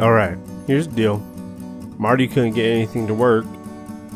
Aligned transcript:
All 0.00 0.12
right, 0.12 0.38
here's 0.66 0.86
the 0.86 0.94
deal. 0.94 1.18
Marty 1.98 2.28
couldn't 2.28 2.52
get 2.52 2.66
anything 2.66 3.06
to 3.08 3.14
work, 3.14 3.44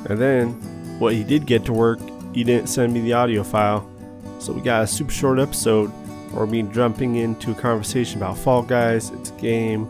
and 0.08 0.18
then 0.18 0.52
what 1.00 1.14
he 1.14 1.24
did 1.24 1.44
get 1.46 1.64
to 1.64 1.72
work, 1.72 1.98
he 2.32 2.44
didn't 2.44 2.68
send 2.68 2.92
me 2.92 3.00
the 3.00 3.12
audio 3.14 3.42
file. 3.42 3.88
So 4.38 4.52
we 4.52 4.60
got 4.60 4.84
a 4.84 4.86
super 4.86 5.12
short 5.12 5.40
episode 5.40 5.92
we'll 6.32 6.46
be 6.46 6.62
jumping 6.62 7.16
into 7.16 7.52
a 7.52 7.54
conversation 7.54 8.18
about 8.18 8.38
Fall 8.38 8.62
Guys. 8.62 9.10
It's 9.10 9.30
a 9.30 9.34
game. 9.34 9.88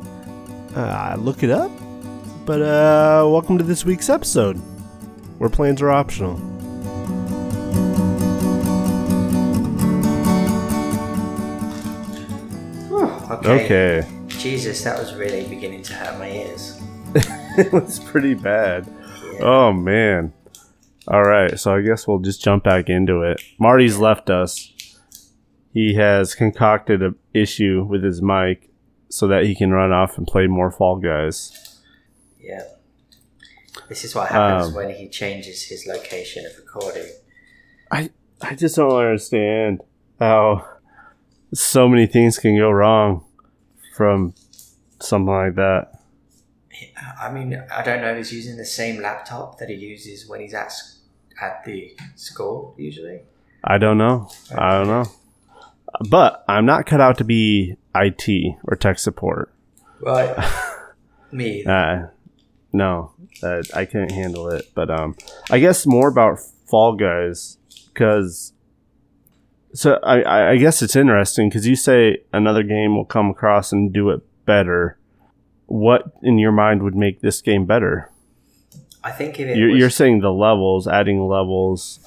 Uh, 0.74 1.16
look 1.18 1.42
it 1.42 1.50
up. 1.50 1.70
But 2.44 2.62
uh, 2.62 3.26
welcome 3.28 3.58
to 3.58 3.64
this 3.64 3.84
week's 3.84 4.08
episode, 4.08 4.56
where 5.38 5.50
plans 5.50 5.80
are 5.80 5.90
optional. 5.90 6.40
Okay. 13.32 13.64
Okay, 13.64 14.08
Jesus, 14.42 14.82
that 14.82 14.98
was 14.98 15.14
really 15.14 15.46
beginning 15.48 15.82
to 15.84 15.94
hurt 15.94 16.18
my 16.18 16.28
ears. 16.28 16.82
it 17.14 17.72
was 17.72 18.00
pretty 18.00 18.34
bad. 18.34 18.92
Yeah. 19.34 19.38
Oh 19.40 19.72
man. 19.72 20.32
All 21.06 21.22
right, 21.22 21.58
so 21.60 21.76
I 21.76 21.80
guess 21.80 22.08
we'll 22.08 22.18
just 22.18 22.42
jump 22.42 22.64
back 22.64 22.88
into 22.88 23.22
it. 23.22 23.40
Marty's 23.60 23.98
left 23.98 24.30
us. 24.30 24.72
He 25.72 25.94
has 25.94 26.34
concocted 26.34 27.04
a 27.04 27.14
issue 27.32 27.86
with 27.88 28.02
his 28.02 28.20
mic 28.20 28.70
so 29.08 29.28
that 29.28 29.44
he 29.44 29.54
can 29.54 29.70
run 29.70 29.92
off 29.92 30.18
and 30.18 30.26
play 30.26 30.48
more 30.48 30.72
Fall 30.72 30.96
Guys. 30.96 31.80
Yeah. 32.40 32.64
This 33.88 34.04
is 34.04 34.12
what 34.12 34.28
happens 34.28 34.70
Um, 34.70 34.74
when 34.74 34.90
he 34.90 35.08
changes 35.08 35.62
his 35.62 35.86
location 35.86 36.44
of 36.46 36.52
recording. 36.56 37.08
I 37.92 38.10
I 38.40 38.56
just 38.56 38.74
don't 38.74 38.90
understand 38.90 39.82
how 40.18 40.66
so 41.54 41.88
many 41.88 42.06
things 42.06 42.38
can 42.38 42.56
go 42.58 42.70
wrong 42.70 43.24
from 43.92 44.34
something 45.00 45.32
like 45.32 45.54
that. 45.56 45.92
I 47.20 47.30
mean, 47.30 47.62
I 47.72 47.82
don't 47.82 48.00
know 48.00 48.10
if 48.12 48.16
he's 48.16 48.32
using 48.32 48.56
the 48.56 48.64
same 48.64 49.00
laptop 49.00 49.58
that 49.58 49.68
he 49.68 49.74
uses 49.74 50.28
when 50.28 50.40
he's 50.40 50.54
at 50.54 50.72
at 51.40 51.64
the 51.64 51.96
school 52.16 52.74
usually. 52.78 53.20
I 53.64 53.78
don't 53.78 53.98
know. 53.98 54.28
I 54.56 54.78
don't 54.78 54.88
know. 54.88 55.04
But 56.08 56.44
I'm 56.48 56.64
not 56.66 56.86
cut 56.86 57.00
out 57.00 57.18
to 57.18 57.24
be 57.24 57.76
IT 57.94 58.56
or 58.64 58.76
tech 58.76 58.98
support. 58.98 59.52
Right. 60.00 60.36
Me. 61.30 61.64
Uh, 61.66 62.08
no, 62.74 63.12
uh, 63.42 63.62
I 63.74 63.84
couldn't 63.84 64.12
handle 64.12 64.48
it. 64.48 64.70
But 64.74 64.90
um, 64.90 65.16
I 65.50 65.58
guess 65.58 65.86
more 65.86 66.08
about 66.08 66.40
Fall 66.66 66.94
Guys 66.94 67.58
because. 67.92 68.52
So 69.74 69.98
I, 70.02 70.50
I- 70.52 70.56
guess 70.56 70.82
it's 70.82 70.96
interesting 70.96 71.48
because 71.48 71.66
you 71.66 71.76
say 71.76 72.18
another 72.32 72.62
game 72.62 72.94
will 72.96 73.04
come 73.04 73.30
across 73.30 73.72
and 73.72 73.92
do 73.92 74.10
it 74.10 74.20
better. 74.44 74.98
What 75.66 76.12
in 76.22 76.38
your 76.38 76.52
mind 76.52 76.82
would 76.82 76.94
make 76.94 77.20
this 77.20 77.40
game 77.40 77.64
better? 77.64 78.10
I 79.04 79.10
think 79.10 79.38
You're, 79.38 79.70
was, 79.70 79.78
you're 79.78 79.90
saying 79.90 80.20
the 80.20 80.32
levels, 80.32 80.86
adding 80.86 81.26
levels, 81.26 81.98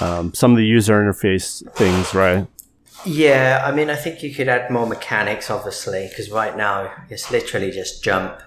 um, 0.00 0.32
some 0.34 0.52
of 0.52 0.56
the 0.58 0.64
user 0.64 1.02
interface 1.02 1.68
things, 1.74 2.14
right? 2.14 2.46
Yeah, 3.04 3.62
I 3.66 3.72
mean, 3.72 3.90
I 3.90 3.96
think 3.96 4.22
you 4.22 4.32
could 4.32 4.48
add 4.48 4.70
more 4.70 4.86
mechanics, 4.86 5.50
obviously, 5.50 6.06
because 6.08 6.30
right 6.30 6.56
now 6.56 6.92
it's 7.08 7.30
literally 7.32 7.72
just 7.72 8.04
jump. 8.04 8.40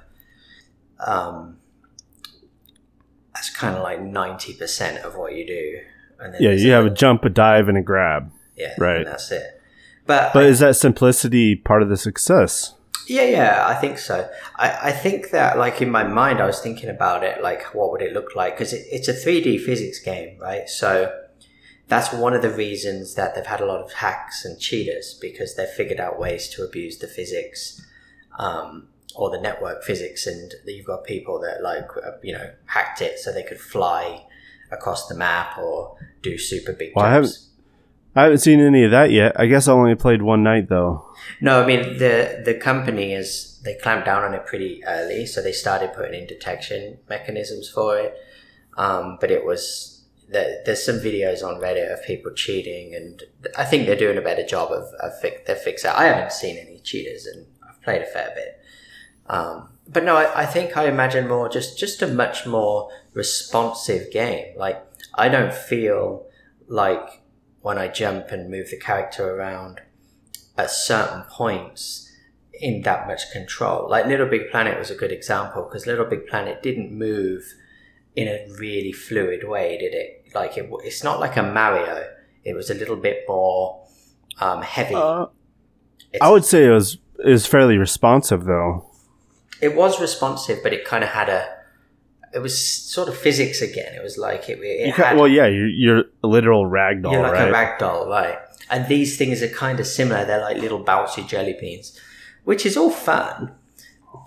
Um, 1.06 1.58
that's 3.34 3.50
kind 3.50 3.76
of 3.76 3.84
like 3.84 4.02
ninety 4.02 4.54
percent 4.54 5.04
of 5.04 5.16
what 5.18 5.36
you 5.36 5.46
do, 5.46 5.80
and 6.22 6.34
then 6.34 6.42
Yeah, 6.42 6.52
you 6.52 6.72
have 6.72 6.86
a 6.86 6.90
jump, 6.90 7.26
a 7.26 7.30
dive, 7.30 7.68
and 7.68 7.78
a 7.78 7.82
grab. 7.82 8.32
Yeah, 8.56 8.74
right. 8.78 9.06
that's 9.06 9.32
it. 9.32 9.62
But, 10.06 10.34
But 10.34 10.44
I- 10.44 10.48
is 10.48 10.60
that 10.60 10.76
simplicity 10.76 11.56
part 11.56 11.82
of 11.82 11.90
the 11.90 11.98
success? 11.98 12.74
yeah, 13.08 13.24
yeah, 13.24 13.66
I 13.68 13.76
think 13.76 14.00
so. 14.00 14.28
I, 14.56 14.90
I 14.90 14.92
think 14.92 15.30
that, 15.32 15.58
like 15.60 15.82
in 15.82 15.92
my 15.92 16.04
mind, 16.04 16.42
I 16.42 16.46
was 16.48 16.60
thinking 16.60 16.90
about 16.90 17.24
it, 17.24 17.42
like 17.44 17.76
what 17.76 17.92
would 17.92 18.02
it 18.02 18.14
look 18.14 18.36
like? 18.36 18.56
Because 18.56 18.74
it, 18.74 18.86
it's 18.92 19.08
a 19.08 19.14
three 19.14 19.42
D 19.42 19.58
physics 19.60 20.00
game, 20.00 20.38
right? 20.40 20.68
So 20.70 21.14
that's 21.88 22.12
one 22.12 22.34
of 22.34 22.42
the 22.42 22.50
reasons 22.50 23.14
that 23.14 23.36
they've 23.36 23.46
had 23.46 23.62
a 23.62 23.66
lot 23.66 23.80
of 23.84 23.94
hacks 23.94 24.44
and 24.44 24.60
cheaters 24.60 25.18
because 25.22 25.56
they've 25.56 25.70
figured 25.70 26.00
out 26.00 26.18
ways 26.20 26.50
to 26.50 26.64
abuse 26.64 26.98
the 26.98 27.08
physics 27.08 27.80
um, 28.40 28.88
or 29.16 29.30
the 29.30 29.40
network 29.40 29.84
physics, 29.84 30.26
and 30.26 30.52
you've 30.66 30.86
got 30.88 31.04
people 31.04 31.40
that 31.42 31.62
like 31.62 31.88
uh, 32.04 32.12
you 32.24 32.34
know 32.34 32.52
hacked 32.66 33.02
it 33.02 33.20
so 33.20 33.32
they 33.32 33.44
could 33.44 33.60
fly 33.60 34.26
across 34.72 35.08
the 35.08 35.16
map 35.16 35.58
or 35.60 35.96
do 36.24 36.38
super 36.40 36.74
big 36.74 36.92
Well, 36.96 37.22
jumps. 37.22 37.50
I 38.16 38.24
haven't 38.24 38.38
seen 38.38 38.62
any 38.62 38.84
of 38.84 38.92
that 38.92 39.12
yet. 39.12 39.38
I 39.40 39.46
guess 39.46 39.68
I 39.68 39.74
only 39.74 39.96
played 39.96 40.22
one 40.22 40.44
night 40.44 40.70
though. 40.70 41.06
No, 41.42 41.62
I 41.62 41.66
mean 41.66 41.98
the 41.98 42.42
the 42.46 42.54
company 42.54 43.14
is 43.14 43.60
they 43.64 43.76
clamped 43.76 44.06
down 44.06 44.24
on 44.24 44.34
it 44.34 44.46
pretty 44.46 44.84
early, 44.88 45.26
so 45.26 45.42
they 45.42 45.52
started 45.52 45.94
putting 45.94 46.22
in 46.22 46.28
detection 46.28 47.00
mechanisms 47.10 47.70
for 47.70 47.98
it. 47.98 48.18
Um, 48.78 49.18
but 49.20 49.32
it 49.32 49.46
was 49.46 50.06
there, 50.30 50.62
there's 50.66 50.84
some 50.84 50.96
videos 50.96 51.44
on 51.44 51.62
Reddit 51.62 51.92
of 51.92 52.04
people 52.04 52.32
cheating, 52.32 52.96
and 52.96 53.24
I 53.58 53.66
think 53.66 53.86
they're 53.86 53.96
doing 53.98 54.18
a 54.18 54.22
better 54.22 54.46
job 54.46 54.72
of, 54.72 54.86
of 55.02 55.20
fi- 55.20 55.38
their 55.46 55.56
fix 55.56 55.84
it. 55.84 55.92
I 55.92 56.06
haven't 56.06 56.32
seen 56.32 56.58
any 56.58 56.80
cheaters, 56.80 57.26
and 57.26 57.48
I've 57.68 57.82
played 57.82 58.02
a 58.02 58.06
fair 58.06 58.32
bit. 58.34 58.60
Um, 59.28 59.70
but 59.88 60.04
no, 60.04 60.16
I, 60.16 60.42
I 60.42 60.46
think 60.46 60.78
I 60.78 60.88
imagine 60.88 61.28
more 61.28 61.50
just 61.50 61.78
just 61.78 62.02
a 62.02 62.08
much 62.08 62.46
more 62.46 62.90
responsive 63.14 64.12
game. 64.12 64.58
Like 64.58 64.82
I 65.14 65.30
don't 65.30 65.54
feel 65.54 66.28
like 66.68 67.22
when 67.66 67.80
I 67.80 67.88
jump 67.88 68.28
and 68.30 68.48
move 68.48 68.70
the 68.70 68.78
character 68.78 69.28
around 69.28 69.82
at 70.56 70.70
certain 70.70 71.24
points 71.24 72.12
in 72.54 72.84
that 72.84 73.08
much 73.08 73.32
control. 73.32 73.90
Like 73.90 74.06
Little 74.06 74.28
Big 74.28 74.52
Planet 74.52 74.78
was 74.78 74.92
a 74.92 74.96
good 74.96 75.12
example 75.12 75.64
because 75.64 75.88
Little 75.88 76.06
Big 76.06 76.28
Planet 76.28 76.62
didn't 76.62 76.92
move 76.96 77.56
in 78.16 78.28
a 78.28 78.46
really 78.60 78.92
fluid 78.92 79.48
way, 79.48 79.80
did 79.80 79.96
it? 79.96 80.28
Like 80.36 80.60
it, 80.60 80.70
it's 80.84 81.04
not 81.04 81.20
like 81.20 81.38
a 81.38 81.42
Mario. 81.42 82.08
It 82.44 82.54
was 82.54 82.70
a 82.70 82.76
little 82.76 82.98
bit 82.98 83.24
more 83.28 83.84
um, 84.40 84.62
heavy. 84.62 84.94
Uh, 84.94 85.26
I 86.22 86.30
would 86.30 86.46
say 86.46 86.68
it 86.68 86.70
was 86.70 87.00
it 87.18 87.32
was 87.32 87.48
fairly 87.48 87.80
responsive 87.80 88.44
though. 88.44 88.92
it 89.60 89.76
was 89.76 90.00
responsive, 90.00 90.60
but 90.62 90.72
it 90.72 90.86
kind 90.86 91.04
of 91.04 91.10
had 91.10 91.30
a. 91.30 91.55
It 92.36 92.42
was 92.42 92.56
sort 92.62 93.08
of 93.08 93.18
physics 93.18 93.62
again. 93.62 93.96
It 93.96 94.04
was 94.04 94.18
like 94.18 94.50
it. 94.50 94.60
it 94.62 94.94
had, 94.94 95.16
well, 95.16 95.28
yeah, 95.28 95.48
you're, 95.48 95.68
you're 95.68 96.04
a 96.24 96.28
literal 96.28 96.66
ragdoll, 96.70 97.14
You're 97.14 97.22
like 97.22 97.32
right? 97.32 97.48
a 97.48 97.52
rag 97.52 97.80
doll, 97.80 98.10
right? 98.10 98.38
And 98.70 98.88
these 98.88 99.18
things 99.18 99.42
are 99.42 99.48
kind 99.48 99.80
of 99.80 99.88
similar. 99.88 100.26
They're 100.26 100.42
like 100.42 100.58
little 100.58 100.84
bouncy 100.84 101.26
jelly 101.26 101.56
beans, 101.60 102.00
which 102.44 102.66
is 102.66 102.76
all 102.76 102.92
fun. 102.92 103.54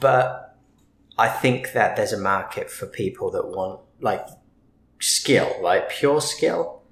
But 0.00 0.56
I 1.18 1.28
think 1.28 1.72
that 1.72 1.96
there's 1.96 2.12
a 2.12 2.18
market 2.18 2.70
for 2.70 2.86
people 2.86 3.30
that 3.32 3.48
want 3.48 3.80
like 4.00 4.26
skill, 5.00 5.56
like 5.60 5.90
pure 5.90 6.20
skill. 6.20 6.82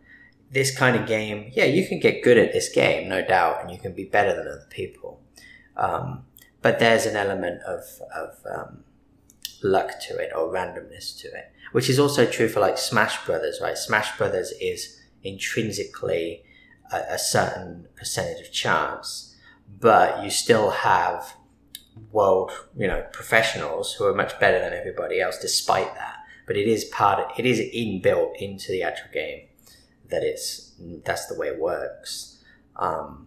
This 0.51 0.77
kind 0.77 0.97
of 0.97 1.07
game, 1.07 1.51
yeah, 1.55 1.65
you 1.65 1.87
can 1.89 1.99
get 1.99 2.23
good 2.23 2.39
at 2.39 2.53
this 2.53 2.69
game, 2.69 3.09
no 3.09 3.25
doubt, 3.25 3.63
and 3.63 3.71
you 3.71 3.79
can 3.79 3.93
be 3.93 4.05
better 4.05 4.35
than 4.35 4.47
other 4.47 4.67
people. 4.71 5.21
Um, 5.77 6.25
but 6.63 6.79
there's 6.79 7.05
an 7.07 7.17
element 7.17 7.63
of, 7.63 7.83
of 8.15 8.37
um, 8.53 8.85
luck 9.71 10.01
to 10.09 10.17
it 10.17 10.31
or 10.35 10.53
randomness 10.53 11.19
to 11.21 11.29
it, 11.29 11.53
which 11.73 11.89
is 11.89 11.99
also 11.99 12.27
true 12.27 12.49
for 12.49 12.61
like 12.61 12.79
Smash 12.79 13.25
Brothers, 13.27 13.61
right? 13.63 13.77
Smash 13.77 14.17
Brothers 14.17 14.53
is 14.61 15.01
intrinsically 15.23 16.45
a, 16.93 17.15
a 17.15 17.19
certain 17.19 17.89
percentage 17.97 18.47
of 18.47 18.53
chance, 18.53 19.37
but 19.81 20.23
you 20.23 20.31
still 20.31 20.71
have 20.71 21.35
world, 22.13 22.51
you 22.77 22.87
know, 22.87 23.05
professionals 23.13 23.95
who 23.95 24.05
are 24.05 24.15
much 24.15 24.39
better 24.39 24.59
than 24.59 24.73
everybody 24.73 25.21
else 25.21 25.39
despite 25.39 25.95
that. 25.95 26.17
But 26.47 26.57
it 26.57 26.69
is 26.69 26.85
part, 26.85 27.39
it 27.39 27.47
is 27.47 27.59
inbuilt 27.59 28.37
into 28.37 28.71
the 28.71 28.83
actual 28.83 29.11
game 29.13 29.49
that 30.09 30.23
it's, 30.23 30.75
that's 31.05 31.27
the 31.27 31.35
way 31.35 31.49
it 31.49 31.61
works. 31.61 32.45
Um, 32.77 33.26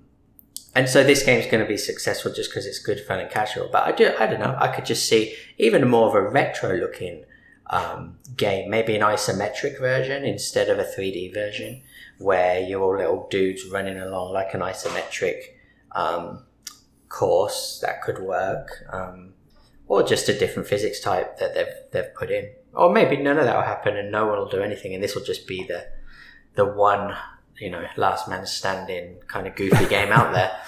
and 0.76 0.88
so 0.88 1.04
this 1.04 1.24
game's 1.24 1.48
going 1.48 1.64
to 1.64 1.68
be 1.68 1.78
successful 1.78 2.32
just 2.32 2.52
because 2.52 2.66
it's 2.66 2.80
good 2.80 3.00
fun 3.00 3.20
and 3.20 3.30
casual. 3.30 3.70
But 3.72 3.88
I 3.88 3.92
do, 3.92 4.14
I 4.20 4.28
don't 4.28 4.40
know. 4.40 4.56
I 4.60 4.68
could 4.68 4.86
just 4.86 5.10
see 5.10 5.36
even 5.58 5.88
more 5.88 6.08
of 6.08 6.16
a 6.16 6.30
retro 6.30 6.76
looking 6.76 7.26
um, 7.70 8.18
game, 8.36 8.70
maybe 8.70 8.96
an 8.96 9.02
isometric 9.02 9.80
version 9.80 10.24
instead 10.24 10.70
of 10.70 10.78
a 10.78 10.84
3D 10.84 11.34
version, 11.34 11.82
where 12.18 12.60
you're 12.60 12.82
all 12.82 12.98
little 12.98 13.28
dudes 13.30 13.66
running 13.66 14.00
along 14.00 14.34
like 14.34 14.54
an 14.54 14.62
isometric 14.62 15.42
um, 15.94 16.44
course 17.08 17.80
that 17.82 18.02
could 18.04 18.20
work, 18.20 18.86
um, 18.92 19.34
or 19.88 20.04
just 20.04 20.30
a 20.30 20.38
different 20.38 20.68
physics 20.68 21.00
type 21.00 21.40
that 21.40 21.56
they've 21.56 21.74
they've 21.92 22.14
put 22.14 22.30
in, 22.30 22.52
or 22.74 22.92
maybe 22.92 23.18
none 23.18 23.40
of 23.40 23.46
that 23.46 23.56
will 23.56 23.64
happen 23.64 23.98
and 23.98 24.12
no 24.12 24.28
one 24.28 24.38
will 24.38 24.50
do 24.50 24.62
anything, 24.62 24.94
and 24.94 25.04
this 25.04 25.16
will 25.16 25.24
just 25.24 25.48
be 25.48 25.64
the 25.64 25.88
the 26.56 26.66
one 26.66 27.16
you 27.60 27.70
know 27.70 27.86
last 27.98 28.28
man 28.28 28.46
standing 28.46 29.18
kind 29.28 29.48
of 29.48 29.56
goofy 29.56 29.86
game 29.88 30.12
out 30.12 30.34
there. 30.34 30.52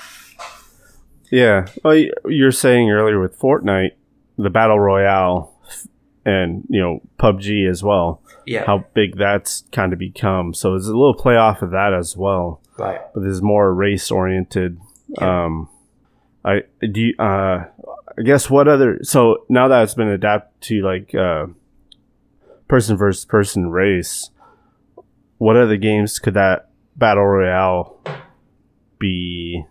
Yeah. 1.33 1.67
Well, 1.81 1.95
you're 2.25 2.51
saying 2.51 2.91
earlier 2.91 3.17
with 3.17 3.39
Fortnite, 3.39 3.91
the 4.38 4.49
battle 4.49 4.77
royale, 4.77 5.57
and 6.25 6.65
you 6.69 6.81
know 6.81 7.01
PUBG 7.19 7.69
as 7.69 7.81
well. 7.81 8.21
Yeah, 8.45 8.65
How 8.65 8.83
big 8.93 9.17
that's 9.17 9.63
kind 9.71 9.93
of 9.93 9.99
become. 9.99 10.53
So 10.53 10.71
there's 10.71 10.88
a 10.88 10.97
little 10.97 11.13
play 11.13 11.38
off 11.38 11.61
of 11.61 11.71
that 11.71 11.93
as 11.93 12.17
well. 12.17 12.61
right. 12.77 12.99
But 13.13 13.21
there's 13.21 13.41
more 13.41 13.73
race 13.73 14.11
oriented. 14.11 14.77
Yeah. 15.07 15.45
Um, 15.45 15.69
I 16.44 16.63
do. 16.81 17.01
You, 17.01 17.13
uh, 17.17 17.65
I 18.17 18.21
guess 18.25 18.49
what 18.49 18.67
other 18.67 18.99
so 19.03 19.45
now 19.47 19.69
that 19.69 19.83
it's 19.83 19.94
been 19.94 20.09
adapted 20.09 20.61
to 20.63 20.81
like 20.81 21.15
uh, 21.15 21.45
person 22.67 22.97
versus 22.97 23.23
person 23.23 23.69
race, 23.69 24.31
what 25.37 25.55
other 25.55 25.77
games 25.77 26.19
could 26.19 26.33
that 26.33 26.70
battle 26.95 27.25
royale 27.25 27.99
be 28.99 29.65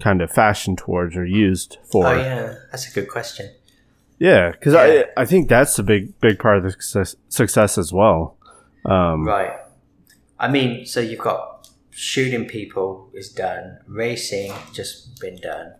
kind 0.00 0.20
of 0.20 0.30
fashioned 0.30 0.78
towards 0.78 1.16
or 1.16 1.24
used 1.26 1.78
for? 1.90 2.06
Oh 2.06 2.16
yeah, 2.16 2.54
that's 2.70 2.90
a 2.90 2.92
good 2.92 3.08
question. 3.08 3.50
Yeah, 4.18 4.50
because 4.52 4.74
Yeah. 4.74 5.04
I 5.16 5.22
I 5.22 5.24
think 5.24 5.48
that's 5.48 5.78
a 5.78 5.82
big 5.82 6.18
big 6.20 6.38
part 6.38 6.58
of 6.58 6.64
the 6.64 6.70
success, 6.72 7.16
success 7.28 7.78
as 7.78 7.92
well. 7.92 8.36
Um, 8.84 9.24
Right. 9.26 9.52
I 10.38 10.48
mean, 10.48 10.86
so 10.86 11.00
you've 11.00 11.20
got 11.20 11.68
shooting 11.90 12.46
people 12.46 13.10
is 13.14 13.28
done, 13.32 13.78
racing 13.86 14.52
just 14.72 15.20
been 15.20 15.36
done. 15.40 15.74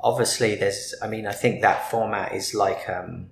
Obviously, 0.00 0.54
there's. 0.54 0.94
I 1.02 1.08
mean, 1.08 1.26
I 1.26 1.32
think 1.32 1.62
that 1.62 1.90
format 1.90 2.32
is 2.32 2.54
like 2.54 2.88
um, 2.88 3.30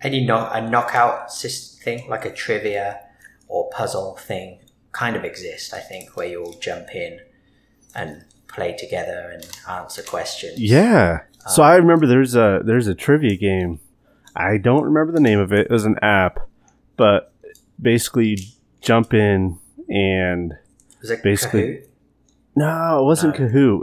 any 0.00 0.24
knock 0.24 0.50
a 0.54 0.60
knockout 0.62 1.30
system 1.30 1.82
thing, 1.84 2.08
like 2.08 2.24
a 2.24 2.32
trivia 2.32 3.00
or 3.48 3.68
puzzle 3.70 4.16
thing, 4.16 4.60
kind 4.94 5.16
of 5.16 5.24
exist. 5.24 5.74
I 5.74 5.80
think 5.80 6.16
where 6.16 6.26
you 6.26 6.42
all 6.42 6.54
jump 6.60 6.94
in 6.94 7.20
and 7.94 8.24
play 8.48 8.74
together 8.78 9.30
and 9.34 9.44
answer 9.68 10.02
questions. 10.02 10.58
Yeah. 10.60 11.20
So 11.48 11.62
Um, 11.62 11.68
I 11.70 11.74
remember 11.76 12.06
there's 12.06 12.34
a 12.34 12.60
there's 12.64 12.86
a 12.86 12.94
trivia 12.94 13.36
game. 13.36 13.80
I 14.36 14.56
don't 14.58 14.84
remember 14.84 15.12
the 15.12 15.20
name 15.20 15.38
of 15.40 15.52
it. 15.52 15.66
It 15.66 15.70
was 15.70 15.84
an 15.84 15.98
app, 16.02 16.38
but 16.96 17.32
basically 17.80 18.26
you 18.28 18.36
jump 18.80 19.12
in 19.14 19.58
and 19.88 20.54
Was 21.00 21.10
it 21.10 21.22
basically- 21.22 21.62
Kahoot? 21.62 21.84
no, 22.56 23.00
it 23.00 23.04
wasn't 23.04 23.38
No. 23.38 23.46
Kahoot. 23.46 23.82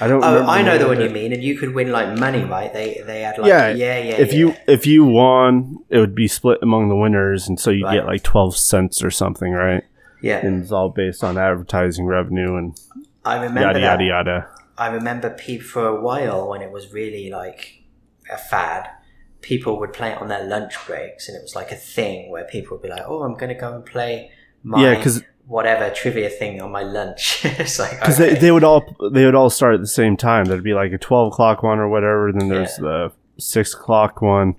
I 0.00 0.06
don't. 0.06 0.22
Oh, 0.22 0.44
I 0.46 0.62
know 0.62 0.78
the 0.78 0.86
one 0.86 1.00
you 1.00 1.10
mean, 1.10 1.32
and 1.32 1.42
you 1.42 1.58
could 1.58 1.74
win 1.74 1.90
like 1.90 2.16
money, 2.18 2.44
right? 2.44 2.72
They 2.72 3.02
they 3.04 3.22
had 3.22 3.36
like 3.38 3.48
Yeah, 3.48 3.68
yeah, 3.70 3.98
yeah. 3.98 4.14
If 4.24 4.32
yeah. 4.32 4.38
you 4.38 4.54
if 4.68 4.86
you 4.86 5.04
won, 5.04 5.78
it 5.90 5.98
would 5.98 6.14
be 6.14 6.28
split 6.28 6.58
among 6.62 6.88
the 6.88 6.94
winners, 6.96 7.48
and 7.48 7.58
so 7.58 7.70
you 7.70 7.84
Right. 7.84 7.94
get 7.96 8.06
like 8.06 8.22
twelve 8.22 8.56
cents 8.56 9.02
or 9.02 9.10
something, 9.10 9.52
right? 9.52 9.82
Yeah, 10.20 10.38
And 10.38 10.62
it's 10.62 10.72
all 10.72 10.90
based 10.90 11.22
on 11.22 11.38
advertising 11.38 12.06
revenue 12.06 12.56
and 12.56 12.78
I 13.24 13.36
remember 13.36 13.60
yada 13.60 13.78
that. 13.80 13.84
yada 13.84 14.04
yada. 14.04 14.48
I 14.76 14.88
remember 14.88 15.30
pe- 15.30 15.58
for 15.58 15.86
a 15.86 16.00
while 16.00 16.48
when 16.48 16.62
it 16.62 16.70
was 16.70 16.92
really 16.92 17.30
like 17.30 17.82
a 18.32 18.38
fad, 18.38 18.88
people 19.40 19.78
would 19.80 19.92
play 19.92 20.12
it 20.12 20.18
on 20.18 20.28
their 20.28 20.44
lunch 20.44 20.74
breaks, 20.86 21.28
and 21.28 21.36
it 21.36 21.42
was 21.42 21.54
like 21.54 21.70
a 21.72 21.76
thing 21.76 22.30
where 22.30 22.44
people 22.44 22.76
would 22.76 22.82
be 22.82 22.88
like, 22.88 23.02
"Oh, 23.06 23.22
I'm 23.22 23.34
going 23.34 23.48
to 23.48 23.60
go 23.60 23.74
and 23.74 23.84
play 23.84 24.30
my 24.62 24.82
Yeah, 24.82 24.94
because 24.94 25.22
whatever 25.46 25.90
trivia 25.94 26.30
thing 26.30 26.62
on 26.62 26.70
my 26.70 26.82
lunch." 26.82 27.40
it's 27.44 27.78
like 27.78 27.90
because 28.00 28.20
okay. 28.20 28.34
they, 28.34 28.40
they 28.40 28.50
would 28.50 28.64
all 28.64 28.84
they 29.12 29.24
would 29.24 29.34
all 29.34 29.50
start 29.50 29.74
at 29.74 29.80
the 29.80 29.86
same 29.86 30.16
time. 30.16 30.44
There'd 30.44 30.62
be 30.62 30.74
like 30.74 30.92
a 30.92 30.98
twelve 30.98 31.32
o'clock 31.32 31.62
one 31.62 31.78
or 31.78 31.88
whatever. 31.88 32.30
Then 32.32 32.48
there's 32.48 32.76
the 32.76 33.12
six 33.38 33.74
o'clock 33.74 34.22
one. 34.22 34.54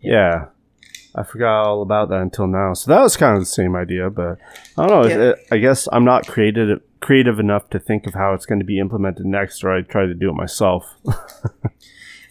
Yeah. 0.00 0.46
I 1.14 1.22
forgot 1.24 1.66
all 1.66 1.82
about 1.82 2.08
that 2.08 2.20
until 2.20 2.46
now. 2.46 2.72
So 2.74 2.90
that 2.90 3.00
was 3.02 3.16
kind 3.16 3.34
of 3.36 3.42
the 3.42 3.46
same 3.46 3.76
idea, 3.76 4.08
but 4.10 4.38
I 4.78 4.86
don't 4.86 5.02
know. 5.02 5.08
Yeah. 5.08 5.30
It- 5.30 5.38
I 5.50 5.58
guess 5.58 5.88
I'm 5.92 6.04
not 6.04 6.26
creative 6.26 6.80
creative 7.00 7.38
enough 7.40 7.68
to 7.70 7.78
think 7.80 8.06
of 8.06 8.14
how 8.14 8.32
it's 8.32 8.46
going 8.46 8.60
to 8.60 8.64
be 8.64 8.78
implemented 8.78 9.26
next, 9.26 9.64
or 9.64 9.72
I 9.72 9.82
try 9.82 10.06
to 10.06 10.14
do 10.14 10.30
it 10.30 10.34
myself. 10.34 10.94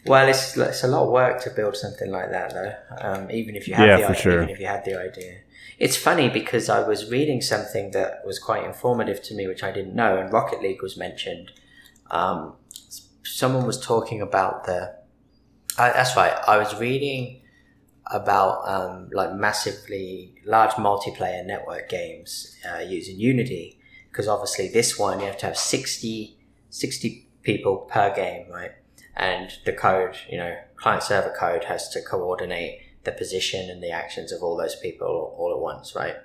Well, 0.06 0.28
it's 0.28 0.57
it's 0.57 0.83
a 0.83 0.88
lot 0.88 1.04
of 1.04 1.12
work 1.12 1.42
to 1.44 1.51
build 1.51 1.78
something 1.78 2.10
like 2.10 2.31
that, 2.31 2.54
though. 2.56 2.74
Um, 3.01 3.30
even 3.30 3.56
if 3.56 3.68
you 3.68 3.75
had 3.75 3.88
Yeah, 3.88 3.98
the 3.98 4.04
for 4.06 4.10
idea, 4.13 4.22
sure. 4.22 4.33
even 4.44 4.50
if 4.50 4.60
you 4.60 4.66
had 4.66 4.83
the 4.83 4.95
idea, 5.00 5.42
it's 5.78 5.95
funny 5.95 6.28
because 6.28 6.69
I 6.69 6.88
was 6.88 7.12
reading 7.12 7.39
something 7.39 7.92
that 7.92 8.25
was 8.25 8.39
quite 8.39 8.63
informative 8.63 9.22
to 9.22 9.36
me, 9.36 9.45
which 9.48 9.62
I 9.63 9.72
didn't 9.72 9.94
know, 9.94 10.18
and 10.18 10.33
Rocket 10.33 10.60
League 10.60 10.81
was 10.81 10.98
mentioned. 10.98 11.51
Um, 12.10 12.56
someone 13.24 13.68
was 13.68 13.80
talking 13.80 14.22
about 14.24 14.63
the. 14.66 14.95
I 15.78 15.92
that's 15.92 16.16
right. 16.18 16.33
I 16.48 16.57
was 16.57 16.74
reading 16.80 17.42
about 18.11 18.67
um, 18.67 19.09
like 19.13 19.33
massively 19.33 20.35
large 20.45 20.71
multiplayer 20.71 21.45
network 21.45 21.89
games 21.89 22.55
uh, 22.69 22.79
using 22.79 23.19
Unity 23.19 23.79
because 24.09 24.27
obviously 24.27 24.67
this 24.67 24.99
one 24.99 25.19
you 25.19 25.25
have 25.25 25.37
to 25.37 25.45
have 25.45 25.57
60, 25.57 26.37
60 26.69 27.27
people 27.43 27.77
per 27.77 28.13
game, 28.13 28.49
right? 28.51 28.71
and 29.15 29.51
the 29.65 29.73
code, 29.73 30.15
you 30.29 30.37
know, 30.37 30.55
client 30.77 31.03
server 31.03 31.33
code 31.37 31.65
has 31.65 31.89
to 31.89 32.01
coordinate 32.01 32.79
the 33.03 33.11
position 33.11 33.69
and 33.69 33.81
the 33.83 33.91
actions 33.91 34.31
of 34.31 34.41
all 34.41 34.55
those 34.55 34.75
people 34.75 35.35
all 35.37 35.51
at 35.51 35.59
once, 35.59 35.95
right? 35.95 36.15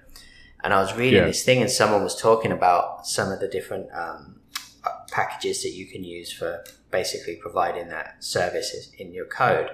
And 0.63 0.73
I 0.73 0.81
was 0.81 0.95
reading 0.95 1.21
Yeah. 1.21 1.27
this 1.27 1.45
thing, 1.45 1.61
and 1.61 1.71
someone 1.71 2.03
was 2.03 2.15
talking 2.21 2.53
about 2.53 3.07
some 3.07 3.33
of 3.33 3.41
the 3.41 3.49
different 3.49 3.89
um, 3.93 4.41
uh, 4.85 4.91
packages 5.11 5.63
that 5.63 5.73
you 5.73 5.87
can 5.87 6.05
use 6.05 6.33
for 6.33 6.65
basically 6.91 7.37
providing 7.37 7.89
that 7.89 8.23
service 8.23 8.91
in 8.99 9.13
your 9.13 9.27
code. 9.27 9.71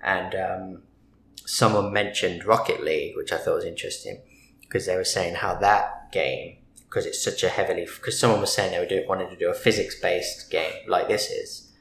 And 0.00 0.34
um, 0.34 0.82
someone 1.46 1.92
mentioned 1.92 2.44
Rocket 2.44 2.84
League, 2.84 3.16
which 3.16 3.32
I 3.32 3.38
thought 3.38 3.56
was 3.56 3.64
interesting 3.64 4.20
because 4.60 4.84
they 4.84 4.96
were 4.96 5.04
saying 5.04 5.36
how 5.36 5.54
that 5.54 6.12
game, 6.12 6.58
because 6.88 7.06
it's 7.06 7.22
such 7.22 7.42
a 7.42 7.48
heavily, 7.48 7.84
because 7.86 8.18
someone 8.18 8.40
was 8.40 8.52
saying 8.52 8.72
they 8.72 8.78
were 8.78 8.86
do, 8.86 9.08
wanted 9.08 9.30
to 9.30 9.36
do 9.36 9.48
a 9.48 9.54
physics 9.54 9.98
based 10.00 10.50
game 10.50 10.74
like 10.88 11.08
this 11.08 11.30
is, 11.30 11.72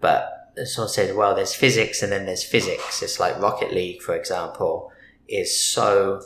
but 0.00 0.54
someone 0.64 0.88
said, 0.88 1.16
well, 1.16 1.34
there's 1.34 1.54
physics 1.54 2.02
and 2.02 2.12
then 2.12 2.26
there's 2.26 2.44
physics. 2.44 3.02
It's 3.02 3.20
like 3.20 3.40
Rocket 3.40 3.72
League, 3.72 4.02
for 4.02 4.14
example, 4.14 4.90
is 5.28 5.58
so 5.58 6.22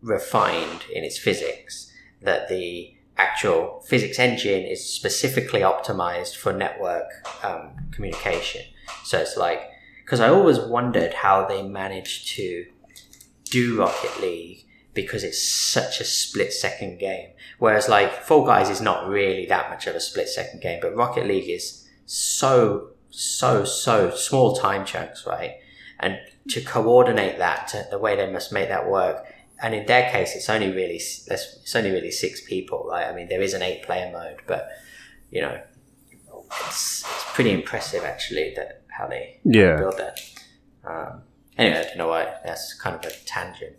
refined 0.00 0.84
in 0.92 1.04
its 1.04 1.18
physics 1.18 1.92
that 2.22 2.48
the 2.48 2.94
actual 3.16 3.82
physics 3.86 4.18
engine 4.18 4.62
is 4.62 4.92
specifically 4.92 5.60
optimized 5.60 6.36
for 6.36 6.52
network 6.52 7.10
um, 7.44 7.70
communication. 7.90 8.62
So 9.04 9.18
it's 9.18 9.36
like, 9.36 9.60
because 10.04 10.20
I 10.20 10.28
always 10.28 10.58
wondered 10.58 11.14
how 11.14 11.46
they 11.46 11.62
managed 11.62 12.28
to 12.36 12.66
do 13.44 13.78
Rocket 13.78 14.20
League 14.20 14.66
because 14.94 15.24
it's 15.24 15.42
such 15.42 16.00
a 16.00 16.04
split 16.04 16.52
second 16.52 16.98
game. 16.98 17.30
Whereas 17.58 17.88
like 17.88 18.22
Fall 18.22 18.44
Guys 18.44 18.68
is 18.68 18.80
not 18.80 19.08
really 19.08 19.46
that 19.46 19.70
much 19.70 19.86
of 19.86 19.94
a 19.94 20.00
split 20.00 20.28
second 20.28 20.60
game, 20.60 20.80
but 20.82 20.94
Rocket 20.94 21.26
League 21.26 21.48
is 21.48 21.88
so, 22.06 22.90
so, 23.10 23.64
so 23.64 24.10
small 24.10 24.54
time 24.56 24.84
chunks, 24.84 25.26
right? 25.26 25.54
And 26.00 26.18
to 26.50 26.60
coordinate 26.60 27.38
that 27.38 27.68
to 27.68 27.86
the 27.90 27.98
way 27.98 28.16
they 28.16 28.30
must 28.30 28.52
make 28.52 28.68
that 28.68 28.88
work. 28.88 29.24
And 29.62 29.74
in 29.74 29.86
their 29.86 30.10
case, 30.10 30.34
it's 30.34 30.50
only 30.50 30.72
really 30.72 30.96
it's 30.96 31.76
only 31.76 31.92
really 31.92 32.10
six 32.10 32.40
people, 32.44 32.86
right? 32.90 33.06
I 33.06 33.14
mean, 33.14 33.28
there 33.28 33.40
is 33.40 33.54
an 33.54 33.62
eight 33.62 33.84
player 33.84 34.10
mode, 34.12 34.40
but 34.46 34.68
you 35.30 35.40
know, 35.40 35.60
it's, 36.66 37.04
it's 37.04 37.24
pretty 37.32 37.52
impressive 37.52 38.04
actually 38.04 38.52
that 38.56 38.81
how 38.96 39.06
they 39.06 39.40
Yeah. 39.44 39.76
build 39.76 39.98
that. 39.98 40.20
Um, 40.84 41.22
anyway, 41.58 41.78
I 41.80 41.82
don't 41.84 41.98
know 41.98 42.08
why 42.08 42.34
that's 42.44 42.74
kind 42.74 42.96
of 42.96 43.04
a 43.04 43.10
tangent. 43.26 43.78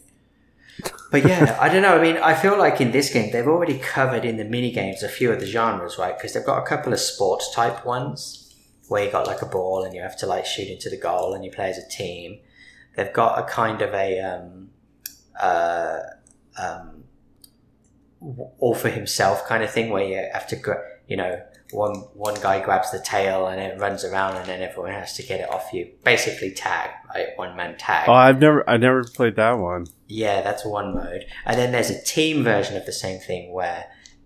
But 1.11 1.25
yeah, 1.25 1.57
I 1.61 1.69
don't 1.69 1.81
know. 1.83 1.97
I 1.97 2.01
mean, 2.01 2.17
I 2.17 2.33
feel 2.33 2.57
like 2.57 2.81
in 2.81 2.91
this 2.91 3.11
game 3.11 3.31
they've 3.31 3.47
already 3.47 3.77
covered 3.77 4.25
in 4.25 4.37
the 4.37 4.45
mini 4.45 4.71
games 4.71 5.03
a 5.03 5.09
few 5.09 5.31
of 5.31 5.39
the 5.39 5.45
genres, 5.45 5.97
right? 5.97 6.17
Because 6.17 6.33
they've 6.33 6.45
got 6.45 6.61
a 6.61 6.65
couple 6.65 6.91
of 6.93 6.99
sports 6.99 7.53
type 7.53 7.85
ones 7.85 8.39
where 8.87 9.05
you 9.05 9.11
got 9.11 9.27
like 9.27 9.41
a 9.41 9.45
ball 9.45 9.83
and 9.83 9.93
you 9.93 10.01
have 10.01 10.17
to 10.17 10.25
like 10.25 10.45
shoot 10.45 10.67
into 10.67 10.89
the 10.89 10.97
goal 10.97 11.33
and 11.33 11.45
you 11.45 11.51
play 11.51 11.69
as 11.69 11.77
a 11.77 11.87
team. 11.89 12.39
They've 12.95 13.13
got 13.13 13.39
a 13.39 13.43
kind 13.43 13.81
of 13.81 13.93
a 13.93 14.19
um, 14.19 14.69
uh, 15.39 15.99
um, 16.61 17.03
all 18.59 18.75
for 18.75 18.89
himself 18.89 19.45
kind 19.47 19.63
of 19.63 19.69
thing 19.71 19.89
where 19.89 20.03
you 20.03 20.27
have 20.33 20.47
to, 20.47 20.57
you 21.07 21.17
know, 21.17 21.41
one 21.73 21.95
one 22.13 22.35
guy 22.41 22.63
grabs 22.63 22.91
the 22.91 22.99
tail 22.99 23.47
and 23.47 23.59
it 23.59 23.79
runs 23.79 24.03
around 24.05 24.37
and 24.37 24.45
then 24.47 24.61
everyone 24.61 24.91
has 24.91 25.13
to 25.15 25.23
get 25.23 25.39
it 25.39 25.49
off 25.49 25.73
you. 25.73 25.89
Basically, 26.03 26.51
tag, 26.51 26.91
right? 27.13 27.27
One 27.35 27.55
man 27.55 27.77
tag. 27.77 28.07
Oh, 28.07 28.13
I've 28.13 28.39
never 28.39 28.67
I 28.69 28.77
never 28.77 29.03
played 29.03 29.35
that 29.37 29.53
one. 29.59 29.87
Yeah, 30.07 30.41
that's 30.41 30.65
one 30.65 30.93
mode. 30.93 31.25
And 31.45 31.57
then 31.57 31.71
there's 31.71 31.89
a 31.89 32.03
team 32.03 32.43
version 32.43 32.77
of 32.77 32.85
the 32.85 32.91
same 32.91 33.19
thing 33.19 33.51
where 33.51 33.85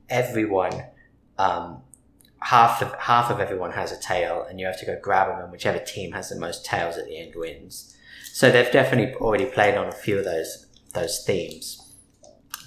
everyone, 0.09 0.83
um, 1.37 1.81
half 2.41 2.81
of 2.81 2.93
half 2.99 3.31
of 3.31 3.39
everyone 3.39 3.71
has 3.71 3.91
a 3.91 3.99
tail, 3.99 4.45
and 4.49 4.59
you 4.59 4.65
have 4.65 4.79
to 4.79 4.85
go 4.85 4.97
grab 5.01 5.27
them, 5.29 5.39
and 5.43 5.51
whichever 5.51 5.79
team 5.79 6.11
has 6.11 6.29
the 6.29 6.39
most 6.39 6.65
tails 6.65 6.97
at 6.97 7.05
the 7.05 7.17
end 7.19 7.33
wins. 7.35 7.95
So 8.33 8.51
they've 8.51 8.71
definitely 8.71 9.15
already 9.15 9.45
played 9.45 9.75
on 9.75 9.87
a 9.87 9.91
few 9.91 10.17
of 10.19 10.25
those 10.25 10.65
those 10.93 11.23
themes. 11.25 11.83